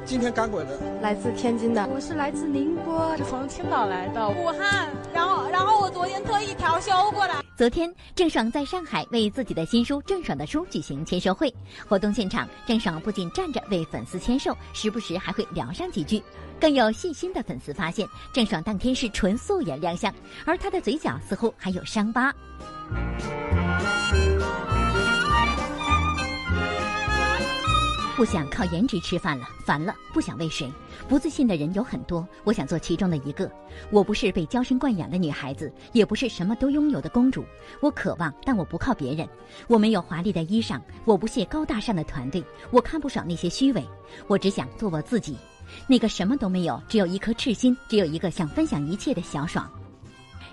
[0.09, 1.87] 今天赶过来的，来自天津的。
[1.87, 4.27] 我是来自宁波，是从青岛来的。
[4.27, 7.35] 武汉，然后然后我昨天特意调休过来。
[7.55, 11.53] 昨天，郑爽在上海为自己的新书《郑爽的书》举行签售会。
[11.87, 16.19] 活动现场，郑爽不仅站着为粉丝签售，时不时还会聊上几句。
[16.59, 20.11] 更有细心的粉丝发现，郑爽当天是纯素颜亮相，
[20.43, 22.33] 而她的嘴角似乎还有伤疤。
[28.19, 30.69] 不想靠颜值吃饭了，烦了，不想为谁。
[31.08, 33.49] 不自信的人有很多，我想做其中的一个。
[33.91, 37.45] 我不是被娇生惯养的女孩子，也不是什么都拥有的公主。
[37.79, 39.25] 我渴望，但我不靠别人。
[39.67, 43.88] 我没有华丽的衣裳，我不屑高大上的团队，我看不爽那些虚伪。
[44.27, 45.38] 我只想做我自己。
[45.88, 49.71] 那个什么都没有，只有一颗赤心，只有一个想分享一切的小爽。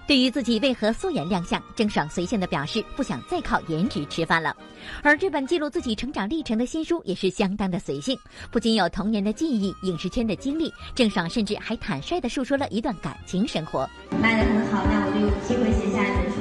[0.07, 4.57] 对于自己为何素颜亮相，郑爽随性的表示不想再靠颜值吃饭了。
[5.03, 8.17] 而这本记录自己成长历程的新书也是相当的随性，
[8.51, 13.89] 不仅有童年的记忆、影视圈的经历，郑爽甚至还坦率的述说了一段感情生活。
[14.23, 16.37] 卖的很好，那我就有机会写下一本书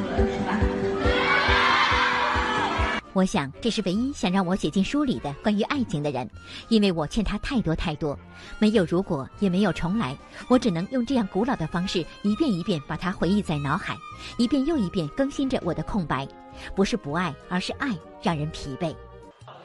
[3.15, 6.29] 我想，这是唯一想让我写进书里的关于爱情的人，
[6.67, 8.19] 因为我欠他太多太多，
[8.59, 10.17] 没有如果，也没有重来，
[10.49, 13.95] 我只能用这样古老的方式，一遍一遍把它回忆在脑海，
[14.37, 16.27] 一遍又一遍更新着我的空白，
[16.75, 18.93] 不是不爱，而是爱让人疲惫。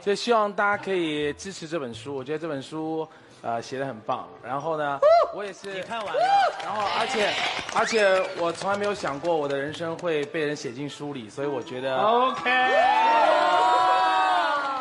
[0.00, 3.04] 所以希望大家可以支持这本书，我觉得这本书。
[3.42, 4.29] 呃，写的很棒。
[4.42, 4.98] 然后呢，
[5.35, 5.72] 我也是。
[5.72, 6.20] 你看完了。
[6.62, 7.33] 然后，而且，
[7.79, 11.96] 而且我从来没有想过我的人生会被人写进书里，所以我觉得。
[11.96, 12.50] OK。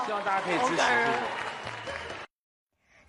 [0.06, 0.84] 希望大家可以支持。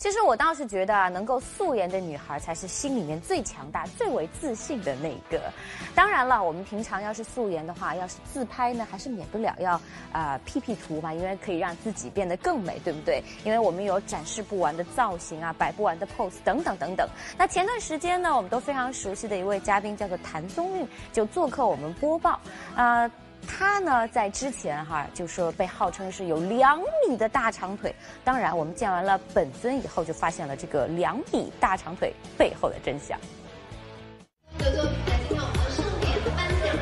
[0.01, 5.53] 其实我倒是觉得啊，能够素颜的女孩才是心里面最强大、最为自信的那个。
[5.95, 9.79] 当然了，我们平常要是素颜的话，要是自拍呢，还是免不了要
[10.11, 13.23] 啊 P P 图嘛，因为可以让自己变得更美，对不对？
[13.45, 17.07] 因为我们有展示不完的造型啊，摆不完的 pose 等等等等。
[17.37, 22.41] 那前段时间呢，我们都非常熟悉的一位嘉宾叫做谭松韵，就做客我们播报
[22.75, 23.11] 啊。
[23.47, 27.95] 他呢，在之前哈就说被号称是有两米的大长腿。
[28.25, 33.19] 当然，我们见完了本尊以后，就发现了这个两米大长腿背后的真相。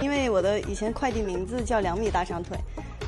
[0.01, 2.57] 因为我的以前快递名字叫两米大长腿，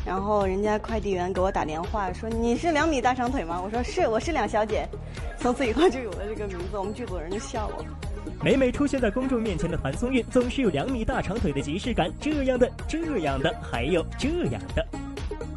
[0.04, 4.88] 然后人家快递员给我打电话说：“你是两米大长腿吗？”我说：“是，我是两小姐。”
[5.38, 7.84] 从此以后就有了这个名字，我们剧组人就笑我。
[8.42, 12.10] 每每出现在公众面前的谭松韵，总是有两米大长腿的即视感。
[12.20, 14.86] 这样的、这样的，还有这样的。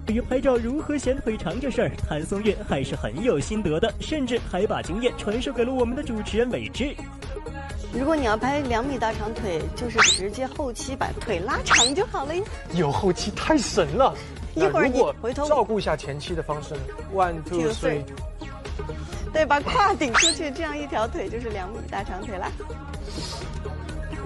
[0.06, 6.94] 对于拍照如何显腿长这事儿，谭松韵还是很有心得的，甚至还把经验传授给了我们的主持人伟志。
[7.94, 12.44] 如果你要拍两米大长腿，就是直接后期把腿拉长就好了呀。
[12.74, 14.16] 有后期太神了。
[14.56, 16.76] 一会儿你回头照顾一下前期的方式
[17.14, 18.04] ，one two three。
[19.34, 22.52] 对，把胯顶出去，这样一条腿就是两米大长腿了。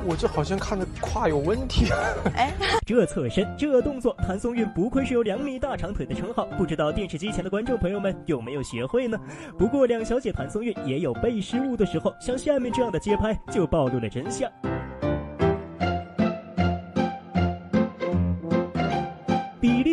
[0.08, 1.92] 我这好像看着胯有问题。
[2.34, 2.54] 哎，
[2.88, 6.46] 这侧身，这动作，谭松韵不愧是有两米大长腿的称号。
[6.58, 9.20] 不知道电视机前的观众朋友们有没有学会呢？
[9.58, 14.50] 不过两小姐谭松韵也有被失误的时候，像下面这样的街拍就暴露了真相。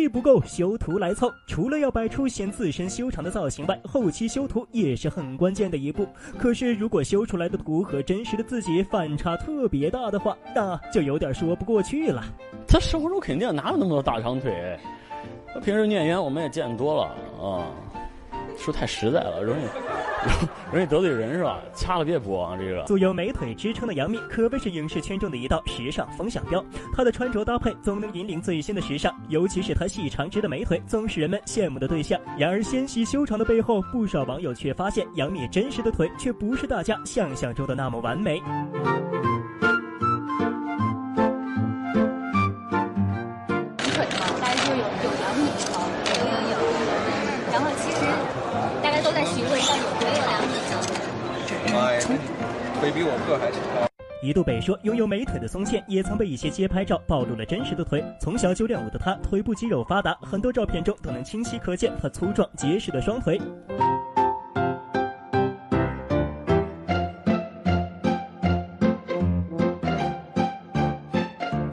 [0.07, 1.31] 不够，修图来凑。
[1.47, 6.07] 除了要摆出显自身修长的造型外，后期修图也是很关键的一步。
[6.37, 12.23] 可是，如果修出来的图和真实的自己反差特别大的话，那就有点说不过去了。
[12.67, 14.79] 他生活中肯定哪有那么多大长腿？
[15.63, 17.03] 平时演员我们也见多了
[17.41, 17.65] 啊。
[18.57, 19.65] 说太实在了，容易
[20.73, 21.59] 容易得罪人是吧？
[21.75, 22.57] 掐了别播啊！
[22.57, 26.63] 这个素有美腿支撑的杨幂，可谓是影视圈中的一道时尚风向标。
[26.95, 32.19] 她的穿着搭配总能引领最新的时尚，尤其是她细长直的美腿，总是人们羡慕的对象。
[32.39, 38.41] 然而纤细修长的背后，不少网友却发现杨幂真实的腿却不是大家想象中的那么完美。
[52.91, 53.87] 比我个还高。
[54.21, 58.03] 一度被说拥有美腿的宋茜，也曾被一些街拍照暴露了真实的腿。
[58.19, 63.39] 从小就练武的她，腿部肌肉发达，很多照片中都能清晰可见她粗壮结实的双腿。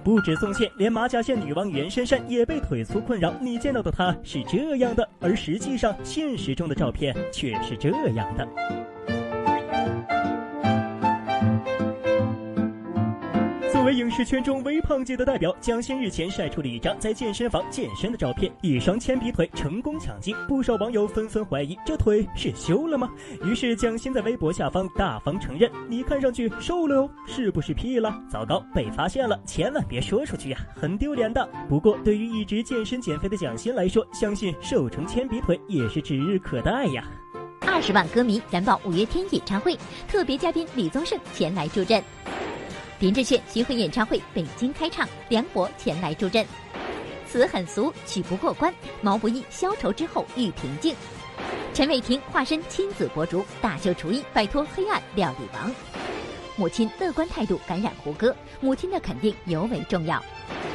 [0.05, 3.33] 不止宋茜，连马甲线女王袁姗姗也被腿粗困扰。
[3.41, 8.47] 你见到的她是这样的，而实际上现实中的照片却是这样的。
[13.93, 23.11] 作为影视圈中微胖界的代表，蒋欣日前晒出了一张在健身房健身的照片，一双铅笔腿成功抢镜，不少网友纷纷怀疑这腿是修了吗？
[23.45, 28.19] 于是蒋欣在微博下方大方承认：“你看上去瘦了哦，是不是 P 了？
[28.31, 37.05] 糟糕，被发现了，千万别说出去呀，很丢脸的。”不过对于一直健身减肥的蒋欣来说，相信瘦成铅笔腿也是指日可待呀。
[37.67, 39.77] 二十万歌迷燃爆五月天演唱会，
[40.09, 42.03] 特别嘉宾李宗盛前来助阵。
[43.03, 46.47] 林志炫巡回演唱会北京开唱，梁博前来助阵。
[47.27, 48.73] 词很俗，曲不过关。
[49.01, 50.95] 毛不易消愁之后遇平静。
[51.75, 55.75] 陈伟霆化身亲子博主，大秀厨艺，摆脱黑暗料理王。
[56.55, 60.23] 母亲乐观态度感染胡歌，母亲的肯定尤为重要。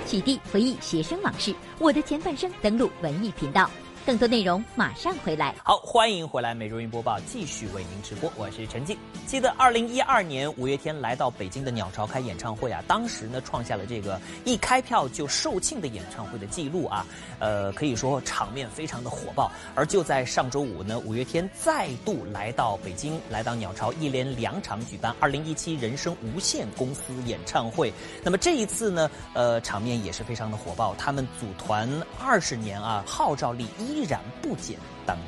[0.06, 3.72] 许娣回忆学生往事，我的前半生登录文艺频道。
[4.08, 5.54] 更多内容马上回来。
[5.62, 8.98] 好，欢迎回来，美容云播报继续为您直播，我是陈静。
[9.26, 17.06] 记得二零一二年五月天来到北京的鸟巢开演唱会啊，当时呢创下了这个一开票就售罄的演唱会的记录啊，
[17.40, 19.52] 呃，可以说场面非常的火爆。
[19.76, 27.92] 而就在上周五呢，五月天再度来到北京，来到鸟巢，一连两场举办二零一七人生无限公司演唱会。
[28.24, 30.96] 那么这一次呢，呃，场面也是非常的火爆。
[30.96, 31.90] 他们组团
[32.22, 35.28] 二十年啊，号召力一然不减当年。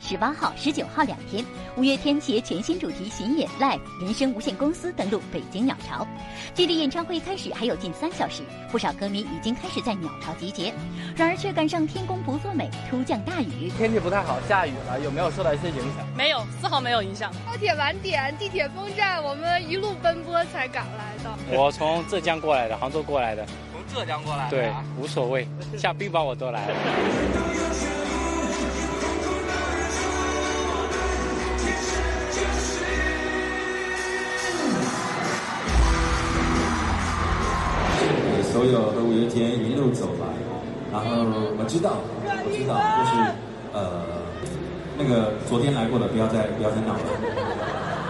[0.00, 1.44] 十八号、十九号两天，
[1.76, 6.06] 五月天携全新主题巡演 Live 人生无限公司登陆北京鸟巢。
[6.54, 10.72] 距离演唱会开始还有近三小时，不少歌迷已经开始在鸟巢集结。
[11.16, 13.70] 然而却赶上天公不作美，突降大雨。
[13.76, 16.06] 天气不太好，下雨了，有没有受到一些影响？
[16.16, 17.32] 没有，丝毫没有影响。
[17.44, 21.58] 高铁晚点，地铁封站，我们一路奔波才赶来的。
[21.58, 23.44] 我从浙江过来的，杭州过来的。
[23.88, 24.56] 从浙江过来的？
[24.56, 26.74] 对，无所谓， 下冰雹我都来了。
[38.50, 40.26] 所有和五月天一路走来，
[40.90, 41.22] 然后
[41.58, 43.12] 我知道，我知道，就是
[43.72, 44.02] 呃，
[44.98, 47.00] 那个昨天来过的不要再不要再闹了。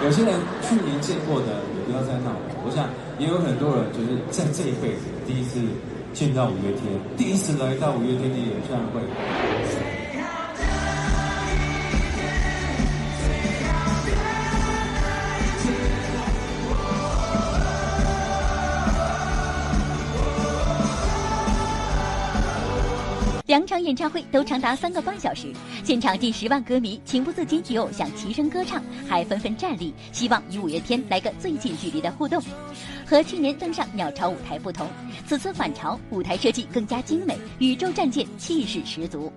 [0.03, 2.41] 有些人去年见过的也不要再闹了。
[2.65, 5.61] 我想也有很多人就是在这一辈子第一次
[6.15, 6.83] 见到五月天，
[7.17, 9.98] 第一次来到五月天的演唱会。
[23.59, 25.53] 两场演唱会都长达三个半小时，
[25.83, 32.41] 现场近十万歌迷情不自禁与偶像齐声歌唱，还纷纷站立，希望与五月天来个最近距离的互动。
[33.05, 34.87] 和去年登上鸟巢舞台不同，
[35.27, 39.33] 此次返潮舞台设计更加精美，宇宙战舰气势十足。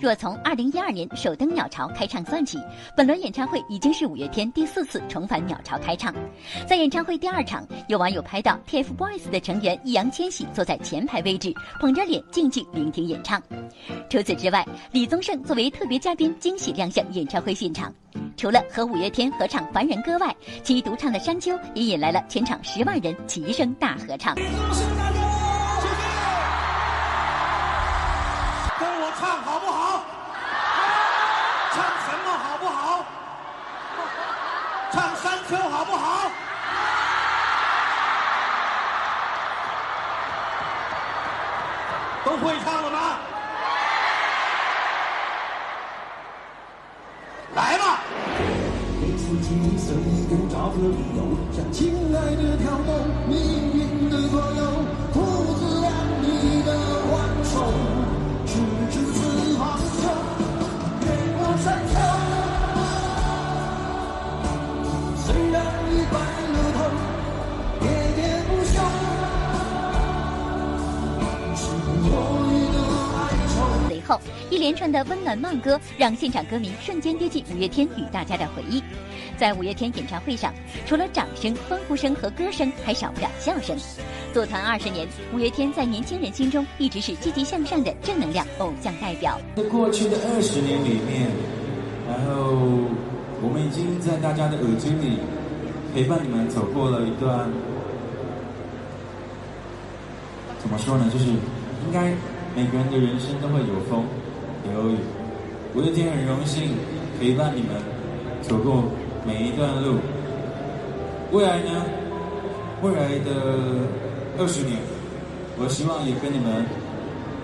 [0.00, 2.56] 若从二零一二年首登鸟巢开唱算起，
[2.96, 6.14] 本轮演唱会已经是五月天第四次重返鸟巢开唱。
[6.68, 13.42] 在演唱会第二场，有网友拍到 TFBOYS 的成员易烊千玺坐在前排位置，捧着脸静静聆听演唱。
[14.08, 17.92] 除此之外，李宗盛作为特别嘉宾惊喜亮相演唱会现场。
[18.36, 24.36] 除了和五月天合唱《凡人歌》外，其独唱的《山丘》也引来了全场十万人齐声大合唱。
[50.28, 51.24] 随便找个理由，
[51.56, 52.92] 向亲爱的挑逗
[53.26, 53.32] 命
[53.72, 54.60] 运的左右，
[55.10, 55.16] 父
[55.54, 56.68] 子两你的
[57.10, 57.64] 挽手，
[58.44, 58.52] 直
[58.90, 59.16] 至死
[59.56, 60.04] 方休，
[61.00, 61.96] 越过山丘。
[65.16, 66.20] 虽然已白
[66.52, 66.78] 了头，
[67.80, 68.76] 喋喋不休，
[71.56, 71.72] 是
[72.04, 72.06] 我
[72.52, 72.76] 你的
[73.16, 73.18] 哀
[73.48, 73.56] 愁。
[73.88, 74.20] 随后，
[74.50, 78.82] 一连串的温暖慢歌让现场歌迷瞬间跌进五月天与大家的回忆。
[79.38, 80.52] 在五月天演唱会上，
[80.84, 83.76] 除了掌声、欢呼声和歌声，还少不了笑声。
[84.34, 89.40] 组团二十年，五月天在年轻人心中一直是积极向上的正能量偶像代表。
[89.54, 91.30] 在过去的二十年里面，
[92.08, 92.50] 然后
[93.40, 95.18] 我们已经在大家的耳机里
[95.94, 97.48] 陪伴你们走过了一段，
[100.58, 101.08] 怎么说呢？
[101.12, 102.12] 就是应该
[102.56, 104.02] 每个人的人生都会有风
[104.66, 104.96] 也有雨。
[105.76, 106.72] 五月天很荣幸
[107.20, 107.70] 陪伴你们
[108.42, 108.84] 走过
[109.28, 109.96] 每一段路。
[111.32, 111.84] 未来呢？
[112.80, 113.30] 未来的
[114.38, 114.78] 二十年，
[115.58, 116.64] 我希望也跟你们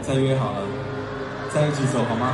[0.01, 0.61] 再约好了，
[1.53, 2.33] 再一起走好吗？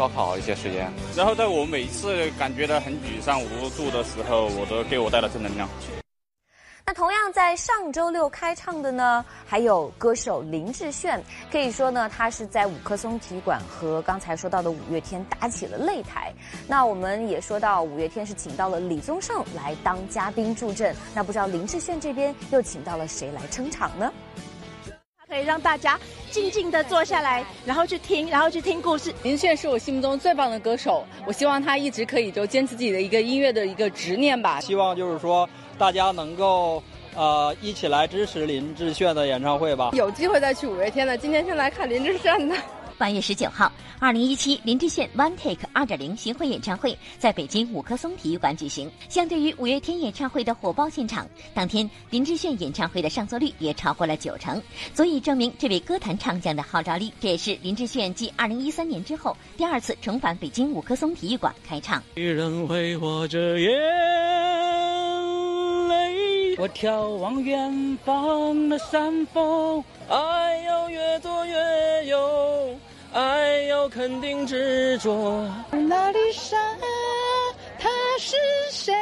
[0.00, 5.68] 高考一些时间，然后在我每次感觉到很沮丧无助的时候，我都给我带来正能量。
[6.86, 11.22] 那同样在上周六开唱的呢，还有歌手林志炫。
[11.52, 16.32] 可以说呢，他是在五棵松体育馆和刚才说到的五月天打起了擂台。
[16.66, 20.96] 那我们也说到，五月天是请到了李宗盛来当嘉宾助阵。
[21.14, 24.10] 那不知道林志炫这边又请到了谁来撑场呢？
[25.30, 25.96] 可以让大家
[26.32, 29.14] 静静的坐下来，然后去听，然后去听故事。
[29.22, 34.60] 林炫是我心目中最棒的歌手，我希望他一直可以就坚持自己的一个音乐的一个执念吧。
[34.60, 36.82] 希望就是说大家能够
[37.14, 39.90] 呃一起来支持林志炫的演唱会吧。
[39.92, 42.56] 有机会再去五月天的，今天先来看林志炫的。
[42.98, 43.70] 八月十九号，
[44.02, 48.90] 二零一七林志炫 One Take 二点零巡回演唱会在北京五棵松体育馆举行。
[49.10, 54.60] 相对于五月天演唱会的火爆现场，当天林志炫演唱会的上座率也超过了九成，
[54.94, 57.12] 足以证明这位歌坛唱将的号召力。
[57.20, 62.02] 这也是林志炫继二零一三年之后第二次重返北京五棵松体育馆开唱。
[62.14, 63.70] 女人挥霍着眼
[65.88, 72.74] 泪，我眺望远方的山峰，爱要越多越有。
[73.12, 75.44] 爱要肯定执着。
[75.72, 76.56] 那丽莎，
[77.78, 77.88] 她
[78.18, 78.36] 是
[78.70, 78.94] 谁？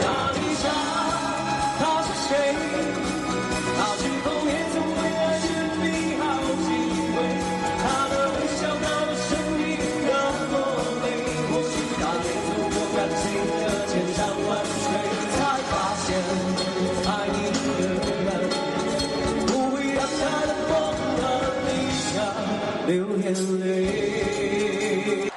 [0.00, 0.68] 那丽莎，
[1.78, 2.91] 她是谁？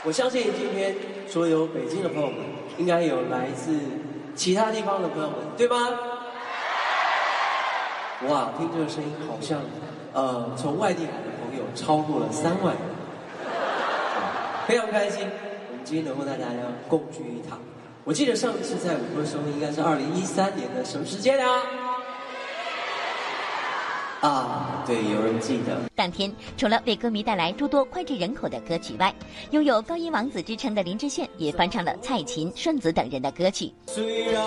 [0.03, 0.95] 我相信今天
[1.27, 2.37] 所有北京的朋友们，
[2.77, 3.77] 应该有来自
[4.35, 5.89] 其他地方的朋友们，对吗？
[8.29, 9.61] 哇，听这个声音好像，
[10.13, 12.81] 呃，从外地来的朋友超过了三万人，
[14.67, 15.27] 非常开心，
[15.69, 16.45] 我们今天能够大家
[16.87, 17.59] 共聚一堂。
[18.03, 21.63] 我记得上次在五棵松应该是二零一三年的什么时间啊？
[24.25, 25.87] 啊，对，有人记得。
[25.93, 29.13] 当天，除了为歌迷带来诸多脍炙人口的歌曲外，
[29.51, 33.71] 拥有高音王子之称的林志炫也翻唱了蔡琴、顺子等人的歌曲。
[33.85, 34.43] 虽然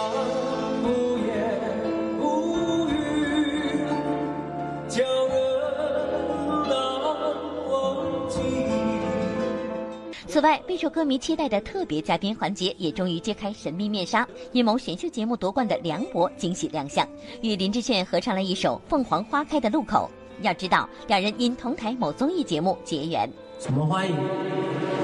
[10.38, 14.24] 此外，备受歌迷期待的特别嘉宾环节也终于揭开神秘面纱。
[14.52, 17.04] 因某选秀节目夺冠的梁博惊喜亮相，
[17.42, 20.08] 与林志炫合唱了一首《凤凰花开的路口》。
[20.44, 23.28] 要知道，两人因同台某综艺节目结缘。
[23.66, 24.16] 我们欢迎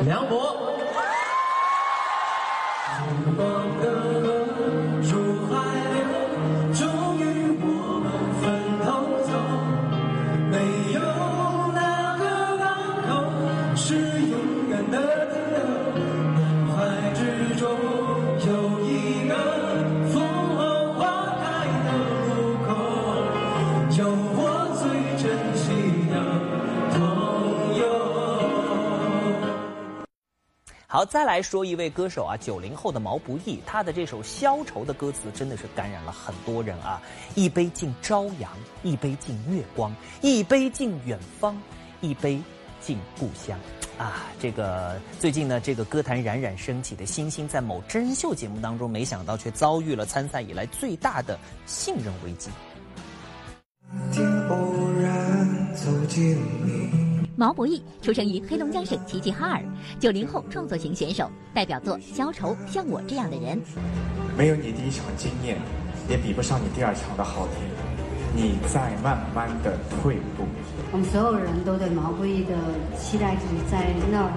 [0.07, 0.57] 梁博。
[31.05, 37.01] 再来说一位歌手啊，九零后的毛不易，他的这首《消愁》的歌词真的是感染了很多人啊。
[37.35, 38.51] 一杯敬朝阳，
[38.83, 41.61] 一杯敬月光，一杯敬远方，
[42.01, 42.41] 一杯
[42.81, 43.59] 敬故乡。
[43.97, 52.51] 啊，这个最近呢，这个歌坛冉冉升起的星星，在某真人秀节目当中，没想到却遭遇了参赛以来最大的信任危机。
[54.49, 54.57] 偶
[55.01, 56.84] 然走进你
[57.37, 59.63] 毛不易出生于黑龙江省齐齐哈尔，
[59.99, 63.59] 九零后创作型选手，代表作《消愁》《像我这样的人》。
[64.39, 65.59] 没有你第一场经验，
[66.09, 67.67] 也比不上你第二场的好听。
[68.37, 70.45] 你在慢慢的退步。
[70.93, 72.55] 我们所有人都对毛不易的
[72.97, 74.33] 期待值在那儿。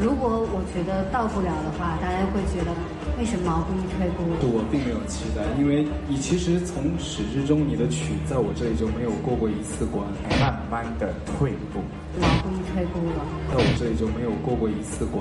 [0.00, 2.72] 如果我觉得到不了的话，大家会觉得
[3.18, 4.24] 为什么毛不易退步？
[4.48, 10.00] 我并没有期待，因为你其实从始至终，你的曲在我这里就没有过过一次关。
[10.40, 11.84] 慢慢的退步。
[12.18, 13.20] 毛不易退步了，
[13.52, 15.20] 在我这里就没有过过一次关。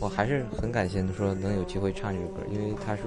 [0.00, 3.02] 我还是很感谢说能有机会唱这首歌，因为他是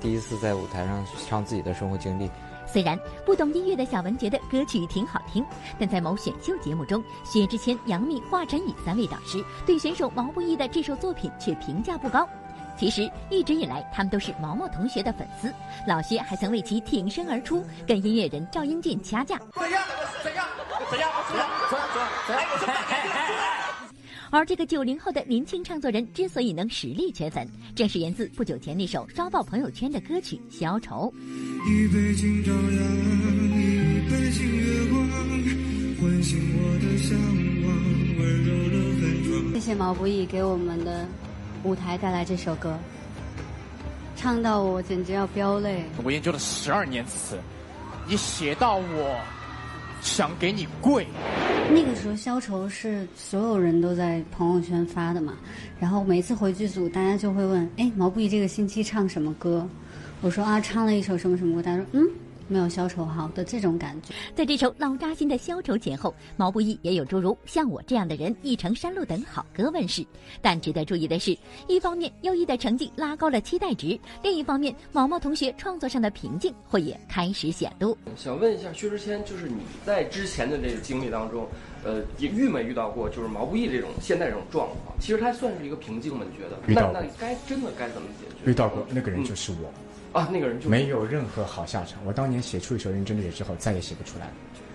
[0.00, 2.30] 第一次在舞台上唱自己的生活经历。
[2.70, 5.44] 虽然不懂音乐的小文觉得歌曲挺好听，
[5.78, 12.28] 但在某选秀节目中，薛之谦、杨幂、华晨宇三位导师对选手毛不易的这首作品却评价不高。
[12.76, 15.52] 其实一直以来，他们都是毛毛同学的粉丝，
[15.86, 19.36] 老薛还曾为其挺身而出，跟音乐人赵英俊掐架。
[24.30, 31.12] 而这个九零后的年轻唱作人之所以能实力圈粉，正是源自不久前那首刷爆朋友圈的歌曲《消愁》。
[31.66, 35.08] 一杯敬朝阳，一杯敬月光，
[35.98, 37.72] 唤醒我的向往，
[38.18, 39.54] 温柔了寒窗。
[39.54, 41.06] 谢谢毛不易给我们的
[41.64, 42.78] 舞台带来这首歌，
[44.14, 45.84] 唱到我简直要飙泪。
[46.04, 47.38] 我研究了十二年词，
[48.06, 49.18] 你写到我。
[50.00, 51.06] 想给你跪。
[51.70, 55.34] 那个时候，消愁是所有人都在朋友圈发的嘛，
[55.78, 59.68] 然后每次回剧组，大家就会问：“哎，毛不易这个星期唱什么歌？”
[60.22, 62.08] 我说：“啊，唱了一首什么什么歌。”大家说：“嗯。”
[62.48, 70.04] 没有消愁好的这种感觉，在这首老扎心的消愁前后，毛不易也有诸如像我这样的人、一程山路等好歌问世。
[70.40, 71.36] 但值得注意的是，
[71.68, 77.96] 一方面优异的成绩拉高了期待值，另一方面毛毛同学创作上的瓶颈会也开始显露。
[78.16, 81.46] 想问一下薛之谦，就是你在之前的这个经历当中，
[81.84, 84.96] 呃，也遇没遇到过就是毛不易这种现在这种状况？
[84.98, 86.24] 其实他算是一个瓶颈吗？
[86.28, 86.58] 你觉得？
[86.66, 86.92] 遇到过。
[86.94, 88.50] 那那该真的该怎么解决？
[88.50, 89.70] 遇到过，那个人就是我。
[90.12, 91.98] 啊，那个人就没有任何好下场。
[92.04, 94.32] 我当年写出一首认真的之后，再也写不出来了，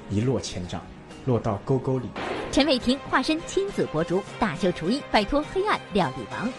[0.09, 0.81] 一落千丈，
[1.25, 2.07] 落到沟沟里。
[2.51, 6.51] 陈伟霆化身亲子博主，大秀厨艺，摆脱黑暗料理王。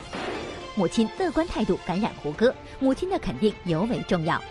[0.74, 4.42] 母亲乐观态度感染胡歌，母亲的肯定尤为重要。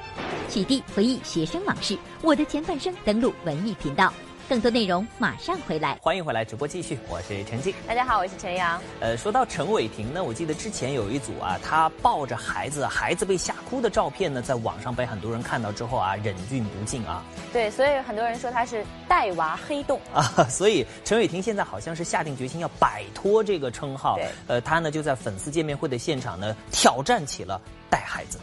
[0.50, 4.14] 取缔回忆学生往事，我的前半生登录文艺频道。
[4.50, 7.74] 更多内容马上回来，欢迎回来，直播继续，我是陈静。
[7.88, 8.80] 大家好，我是陈阳。
[9.00, 17.24] 呃，说到陈伟霆呢，我记得之前有一组啊，他抱着孩子，孩子被吓哭的照片呢，在网上被很多人看到之后啊，忍俊不禁啊。
[17.54, 20.22] 对，所以很多人说他是带娃黑洞 啊。
[20.50, 24.18] 所以陈伟霆现在好像是下定决心要摆脱这个称号。
[24.18, 28.38] 对，呃，他呢就在粉丝见面会的现场呢，挑战起了带孩子。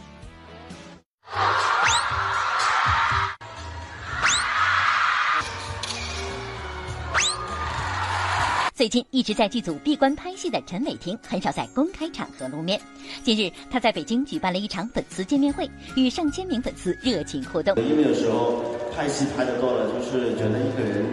[8.81, 12.81] 最近一直在剧组闭关拍戏的陈伟霆，很少在公开场合露面。
[13.21, 17.75] 近日，他在北京举办了一场粉丝见面会，与上千名粉丝热情互动。
[17.77, 21.05] 因为有时候拍戏拍的多了，就是觉得一个人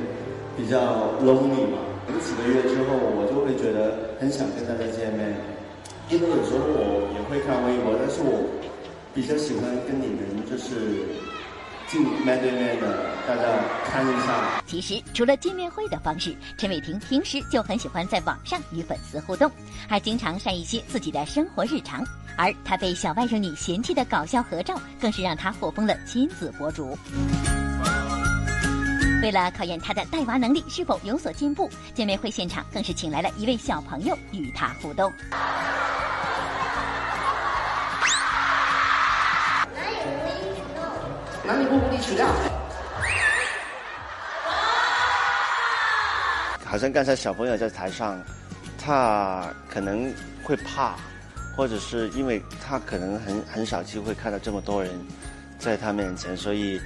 [0.57, 1.77] 比较 lonely 嘛。
[2.25, 5.37] 几个月之后，我就会觉得很想跟大家见面。
[6.09, 8.49] 因为有时候我也会看微博，但是我
[9.15, 11.05] 比较喜欢跟你们就是。
[11.91, 13.43] 进面对面的，大家
[13.87, 14.63] 看一下。
[14.67, 19.51] 其实，除了见面会的方式，陈伟霆平时就很喜欢在网上与粉丝互动，
[19.89, 22.05] 还经常晒一些自己的生活日常。
[22.37, 26.97] 而他被小外甥女嫌弃的搞笑合照，更是让他获封了亲子博主。
[29.21, 35.13] 为了考验他的带娃能力是否有所进步，见面会现场更是请来了一位小朋友与他互动。
[41.49, 42.27] 哪里不无理取闹？
[46.63, 48.23] 好像刚才小朋友在台上，
[48.79, 50.97] 他可能会怕，
[51.57, 54.93] 或者是因为他可能很很少机会看到这么多人
[55.59, 56.79] 在他面前，所以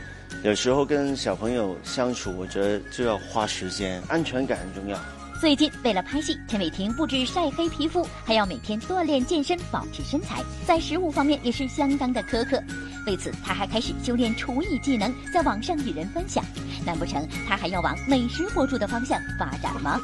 [0.45, 4.97] 有时候跟小朋友相处，我觉得就要花时间，安全感很重要。
[5.43, 12.63] 最近为了拍戏，陈伟霆不止晒黑皮肤，还要每天锻炼健身，保持身材，在食物方面也是相当的苛刻。
[13.09, 16.45] 为此，他还开始修炼厨艺技能，在网上与人分享。
[16.87, 20.01] 难不成他还要往美食博主的方向发展吗？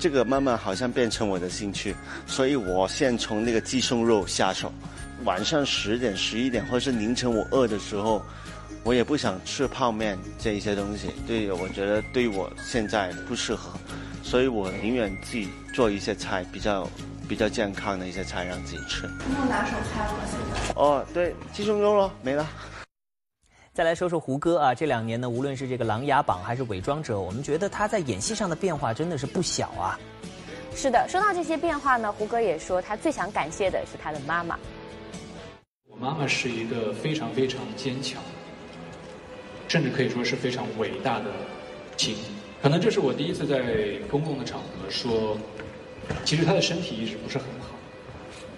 [0.00, 1.94] 这个慢慢好像变成我的兴趣，
[2.26, 4.72] 所以我先从那个鸡胸肉下手。
[5.24, 8.24] 晚上十点、十一点，或者是凌晨我饿的时候，
[8.82, 13.70] 我也不想吃泡面这一些东西，对，我觉得对我现在不适合，
[14.22, 16.88] 所以我宁愿自己做一些菜，比较
[17.28, 19.04] 比较健康的一些菜让自己吃。
[19.04, 20.14] 有拿手菜吗？
[20.28, 20.80] 现在？
[20.80, 22.46] 哦，对，鸡胸肉咯，没了。
[23.72, 29.98] 再来说说胡歌啊，这两年呢，无论是这个《琅琊榜》还是《伪装者》，我们觉得他在演戏上的变化真的是不小啊。
[30.74, 34.58] 是的，说到这些变化呢，胡歌也说他最想感谢的是他的妈妈。
[35.94, 38.22] 我妈妈是一个非常非常坚强，
[39.68, 41.26] 甚至可以说是非常伟大的
[41.96, 42.16] 亲。
[42.62, 43.62] 可能这是我第一次在
[44.10, 45.36] 公共的场合说，
[46.24, 47.76] 其实她的身体一直不是很好。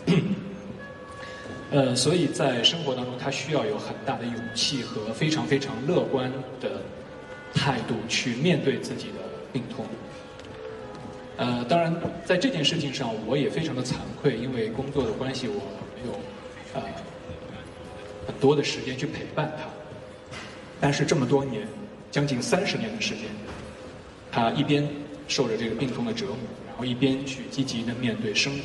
[1.72, 6.30] 呃，所以在生活当中，她需要有很大的勇气和非常非常乐观
[6.61, 6.82] 的
[7.53, 9.14] 态度去面对自己的
[9.53, 9.85] 病痛。
[11.37, 11.93] 呃，当然，
[12.24, 15.55] 在这件事情上，我也非常的惭愧，因为工作的关系，我
[15.97, 16.14] 没有
[16.74, 16.82] 呃
[18.27, 19.64] 很多的时间去陪伴他。
[20.81, 21.66] 但是这么多年，
[22.11, 23.25] 将近三十年的时间，
[24.31, 24.87] 他一边
[25.29, 28.64] 受着这个病痛的折磨，然后一边去积极的面对生活。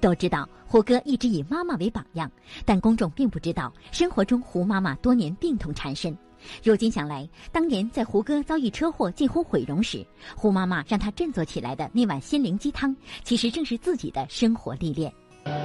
[0.00, 2.30] 都知道胡歌一直以妈妈为榜样，
[2.64, 6.16] 但公众并不知道，生活中胡妈妈多年病痛缠身。
[6.64, 15.12] 如今想来，当年在胡歌遭遇车祸近乎毁容时，胡妈妈让他振作起来的那碗心灵鸡汤，其实正是自己的生活历练。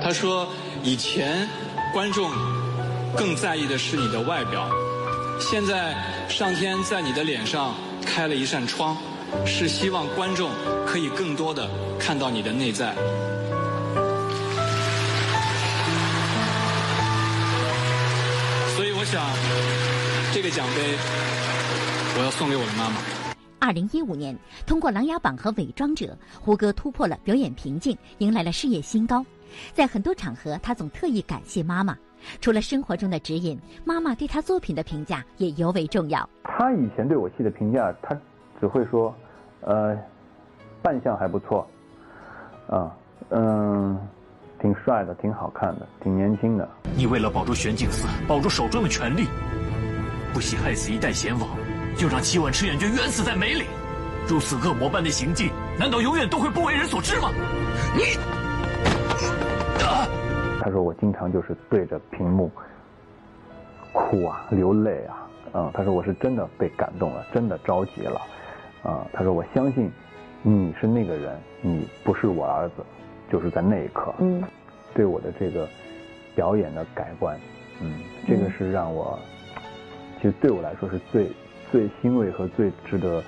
[0.03, 0.47] 他说
[0.83, 1.49] ：“以前
[1.93, 2.29] 观众
[3.15, 4.69] 更在意的是你的外表，
[5.39, 5.95] 现在
[6.27, 7.73] 上天在你的脸上
[8.05, 8.97] 开了一扇窗，
[9.45, 10.51] 是希望观众
[10.85, 12.93] 可以更多的看到你的内在。”
[18.75, 19.23] 所以我想，
[20.33, 20.97] 这个奖杯
[22.17, 22.97] 我要送给我的妈妈。
[23.59, 26.05] 二零一五年，通过《琅琊榜》和《伪装者》，
[26.39, 29.25] 胡歌突破了表演瓶颈，迎来了事业新高。
[29.73, 31.97] 在很多场合，他总特意感谢妈妈。
[32.41, 36.29] 除了生活中的指引，妈妈对他作品的评价也尤为重要。
[36.43, 38.17] 他以前对我戏的评价，他
[38.59, 39.13] 只会说，
[39.61, 39.97] 呃，
[40.81, 41.67] 扮相还不错，
[42.69, 42.91] 啊，
[43.29, 43.97] 嗯。
[44.59, 46.67] 挺帅的，挺好看的，挺年轻的。
[46.95, 49.27] 你为了保住玄镜寺，保住手中的权力，
[50.33, 51.47] 不惜害死一代贤王，
[52.01, 53.67] 又让七万赤焰军冤死在梅岭，
[54.27, 57.29] 如此恶魔般的行径，难道永远都会不为人所知吗？
[57.95, 58.17] 你，
[60.59, 62.51] 他说我经常就是对着屏幕
[63.93, 68.21] 哭啊，流泪啊，嗯，他说我是真的被感动了，真的着急了，
[68.83, 69.91] 啊，他说我相信
[70.41, 72.83] 你是那个人，你不是我儿子。
[73.29, 74.41] 就是在那一刻，嗯，
[74.93, 75.67] 对我的这个
[76.33, 77.37] 表演的改观，
[77.81, 79.19] 嗯，这个是让我，
[80.15, 81.29] 其实对我来说是最
[81.69, 83.21] 最欣慰和最值得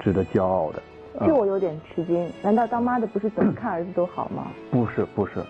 [0.00, 0.82] 值得骄傲的。
[1.26, 4.46] 这我有点吃惊，难道当妈的不是怎么 看儿子都好吗？
[4.70, 5.44] 不是不是，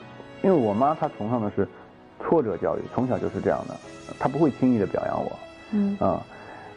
[0.45, 1.67] 因为我妈她崇尚的是
[2.21, 3.75] 挫折教育，从小就是这样的，
[4.19, 5.33] 她不会轻易的表扬我，
[5.73, 6.23] 嗯啊，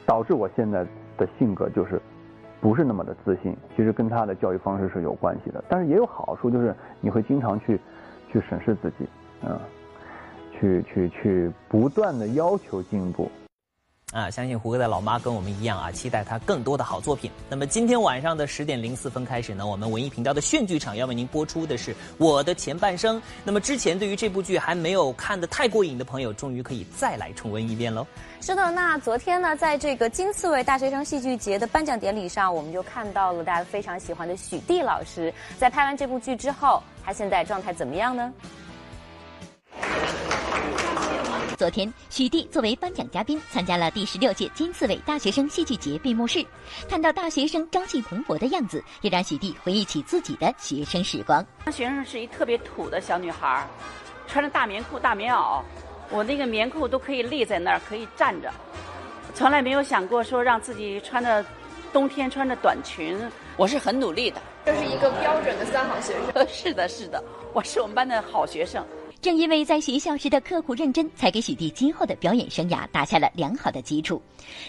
[0.05, 0.85] 导致我现在
[1.17, 2.01] 的性格就是。
[2.59, 7.79] 不是那么的自信，其实跟她的教育方式是有关系的，但是也有好处，就是你会经常去，
[8.31, 9.07] 去审视自己，
[9.43, 9.59] 嗯，
[10.51, 13.29] 去去去不断的要求进步。
[14.13, 17.29] 啊，相信胡歌的老妈跟我们一样啊，期待他更多的好作品。
[17.49, 23.17] 那么今天晚上的十点零四分开始呢，我们文艺频道的炫剧场要为您播出的是《我的前半生》。
[23.43, 28.07] 那么之前对于这部剧还没有看的太过瘾的朋友，终于可以再来重温一遍喽。
[28.39, 38.33] 是的，那昨天呢，在这个金刺猬大学生戏剧节的颁奖典礼上，我们就看到了大家非常喜欢的许娣老师，在拍完这部剧之后，他现在状态怎么样呢？
[41.57, 46.45] 昨天，许娣作为颁奖嘉宾参加了第十六届金刺猬大学生戏剧节闭幕式。
[46.87, 51.43] 看到大学生朝气蓬勃的样子，也让许娣回忆起自己的学生时光。
[51.71, 53.67] 学生是一特别土的小女孩，
[54.27, 55.63] 穿着大棉裤、大棉袄，
[56.11, 58.53] 我那个棉裤都可以立在那儿，可以站着，
[59.33, 61.43] 从来没有想过说让自己穿着
[61.91, 63.19] 冬天穿着短裙。
[63.55, 66.45] 我是很努力的，这是一个标准的三好学生。
[66.47, 68.85] 是的，是的，我是我们班的好学生。
[69.27, 74.21] 正因为在学校时的刻苦认真，才给许娣今后的表演生涯打下了良好的基础。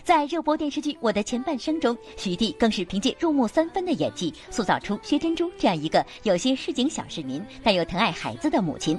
[0.03, 8.99] 在热播电视剧《我的前半生》中，许娣更是凭借入木三分的演技，塑造出薛珍珠这样一个有些市井小市民，但又疼爱孩子的母亲。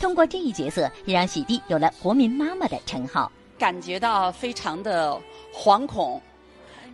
[0.00, 3.30] 通过这一角色，也让许娣有了“国民妈妈”的称号。
[3.56, 5.16] 感觉到非常的
[5.54, 6.20] 惶恐，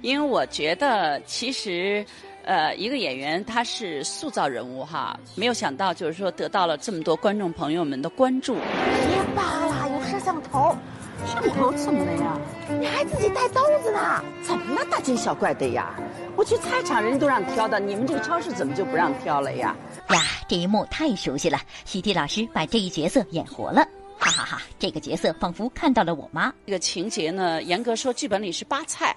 [0.03, 2.05] 因为我觉得其实。
[2.45, 8.55] 呃，一个演员他是塑造人物哈，没有想到就是说得到了这么多观众朋友们的关注。
[8.55, 10.77] 别扒拉，有摄像头。
[11.25, 12.37] 摄像头怎么了呀？
[12.81, 14.25] 你还自己带刀子呢？
[14.43, 15.95] 怎么了，大惊小怪的呀？
[16.35, 19.77] 我去菜场人家都让挑的，你们这个超市怎么就不让挑了呀？
[20.11, 23.87] 呀，这一幕太熟悉了，徐迪老师把这一角色演活了。
[24.19, 24.63] 哈哈哈！
[24.81, 26.53] 这个角色仿佛看到了我妈。
[26.67, 29.15] 这个情节呢，严格说剧本里是扒菜，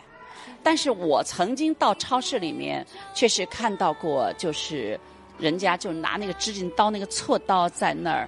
[0.65, 4.99] 但是我曾经到超市里面确实看到过，就是
[5.37, 8.27] 人家就拿那个织锦刀、那个锉刀在那儿，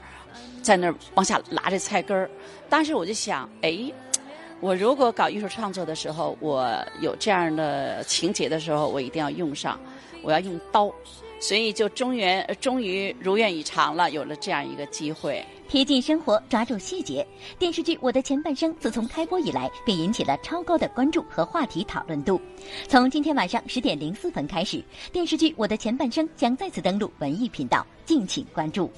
[0.62, 2.30] 在那儿往下拉这菜根儿。
[2.70, 3.92] 当时我就想，哎，
[4.60, 9.80] 我如果搞艺术创作的时候，我有这样的情节的时候，我一定要用上，
[10.22, 10.94] 我要用刀。
[11.40, 12.26] 所以就终于
[12.60, 15.44] 终于如愿以偿了，有了这样一个机会。
[15.70, 17.26] 贴近生活，抓住细节。
[17.60, 22.40] 电视剧《我的前半生》自从开播以来，便引起了超高的关注和话题讨论度。
[22.88, 24.82] 从今天晚上十点零四分开始，
[25.12, 28.90] 电视剧《我的前半生》将再次登陆文艺频道，敬请关注。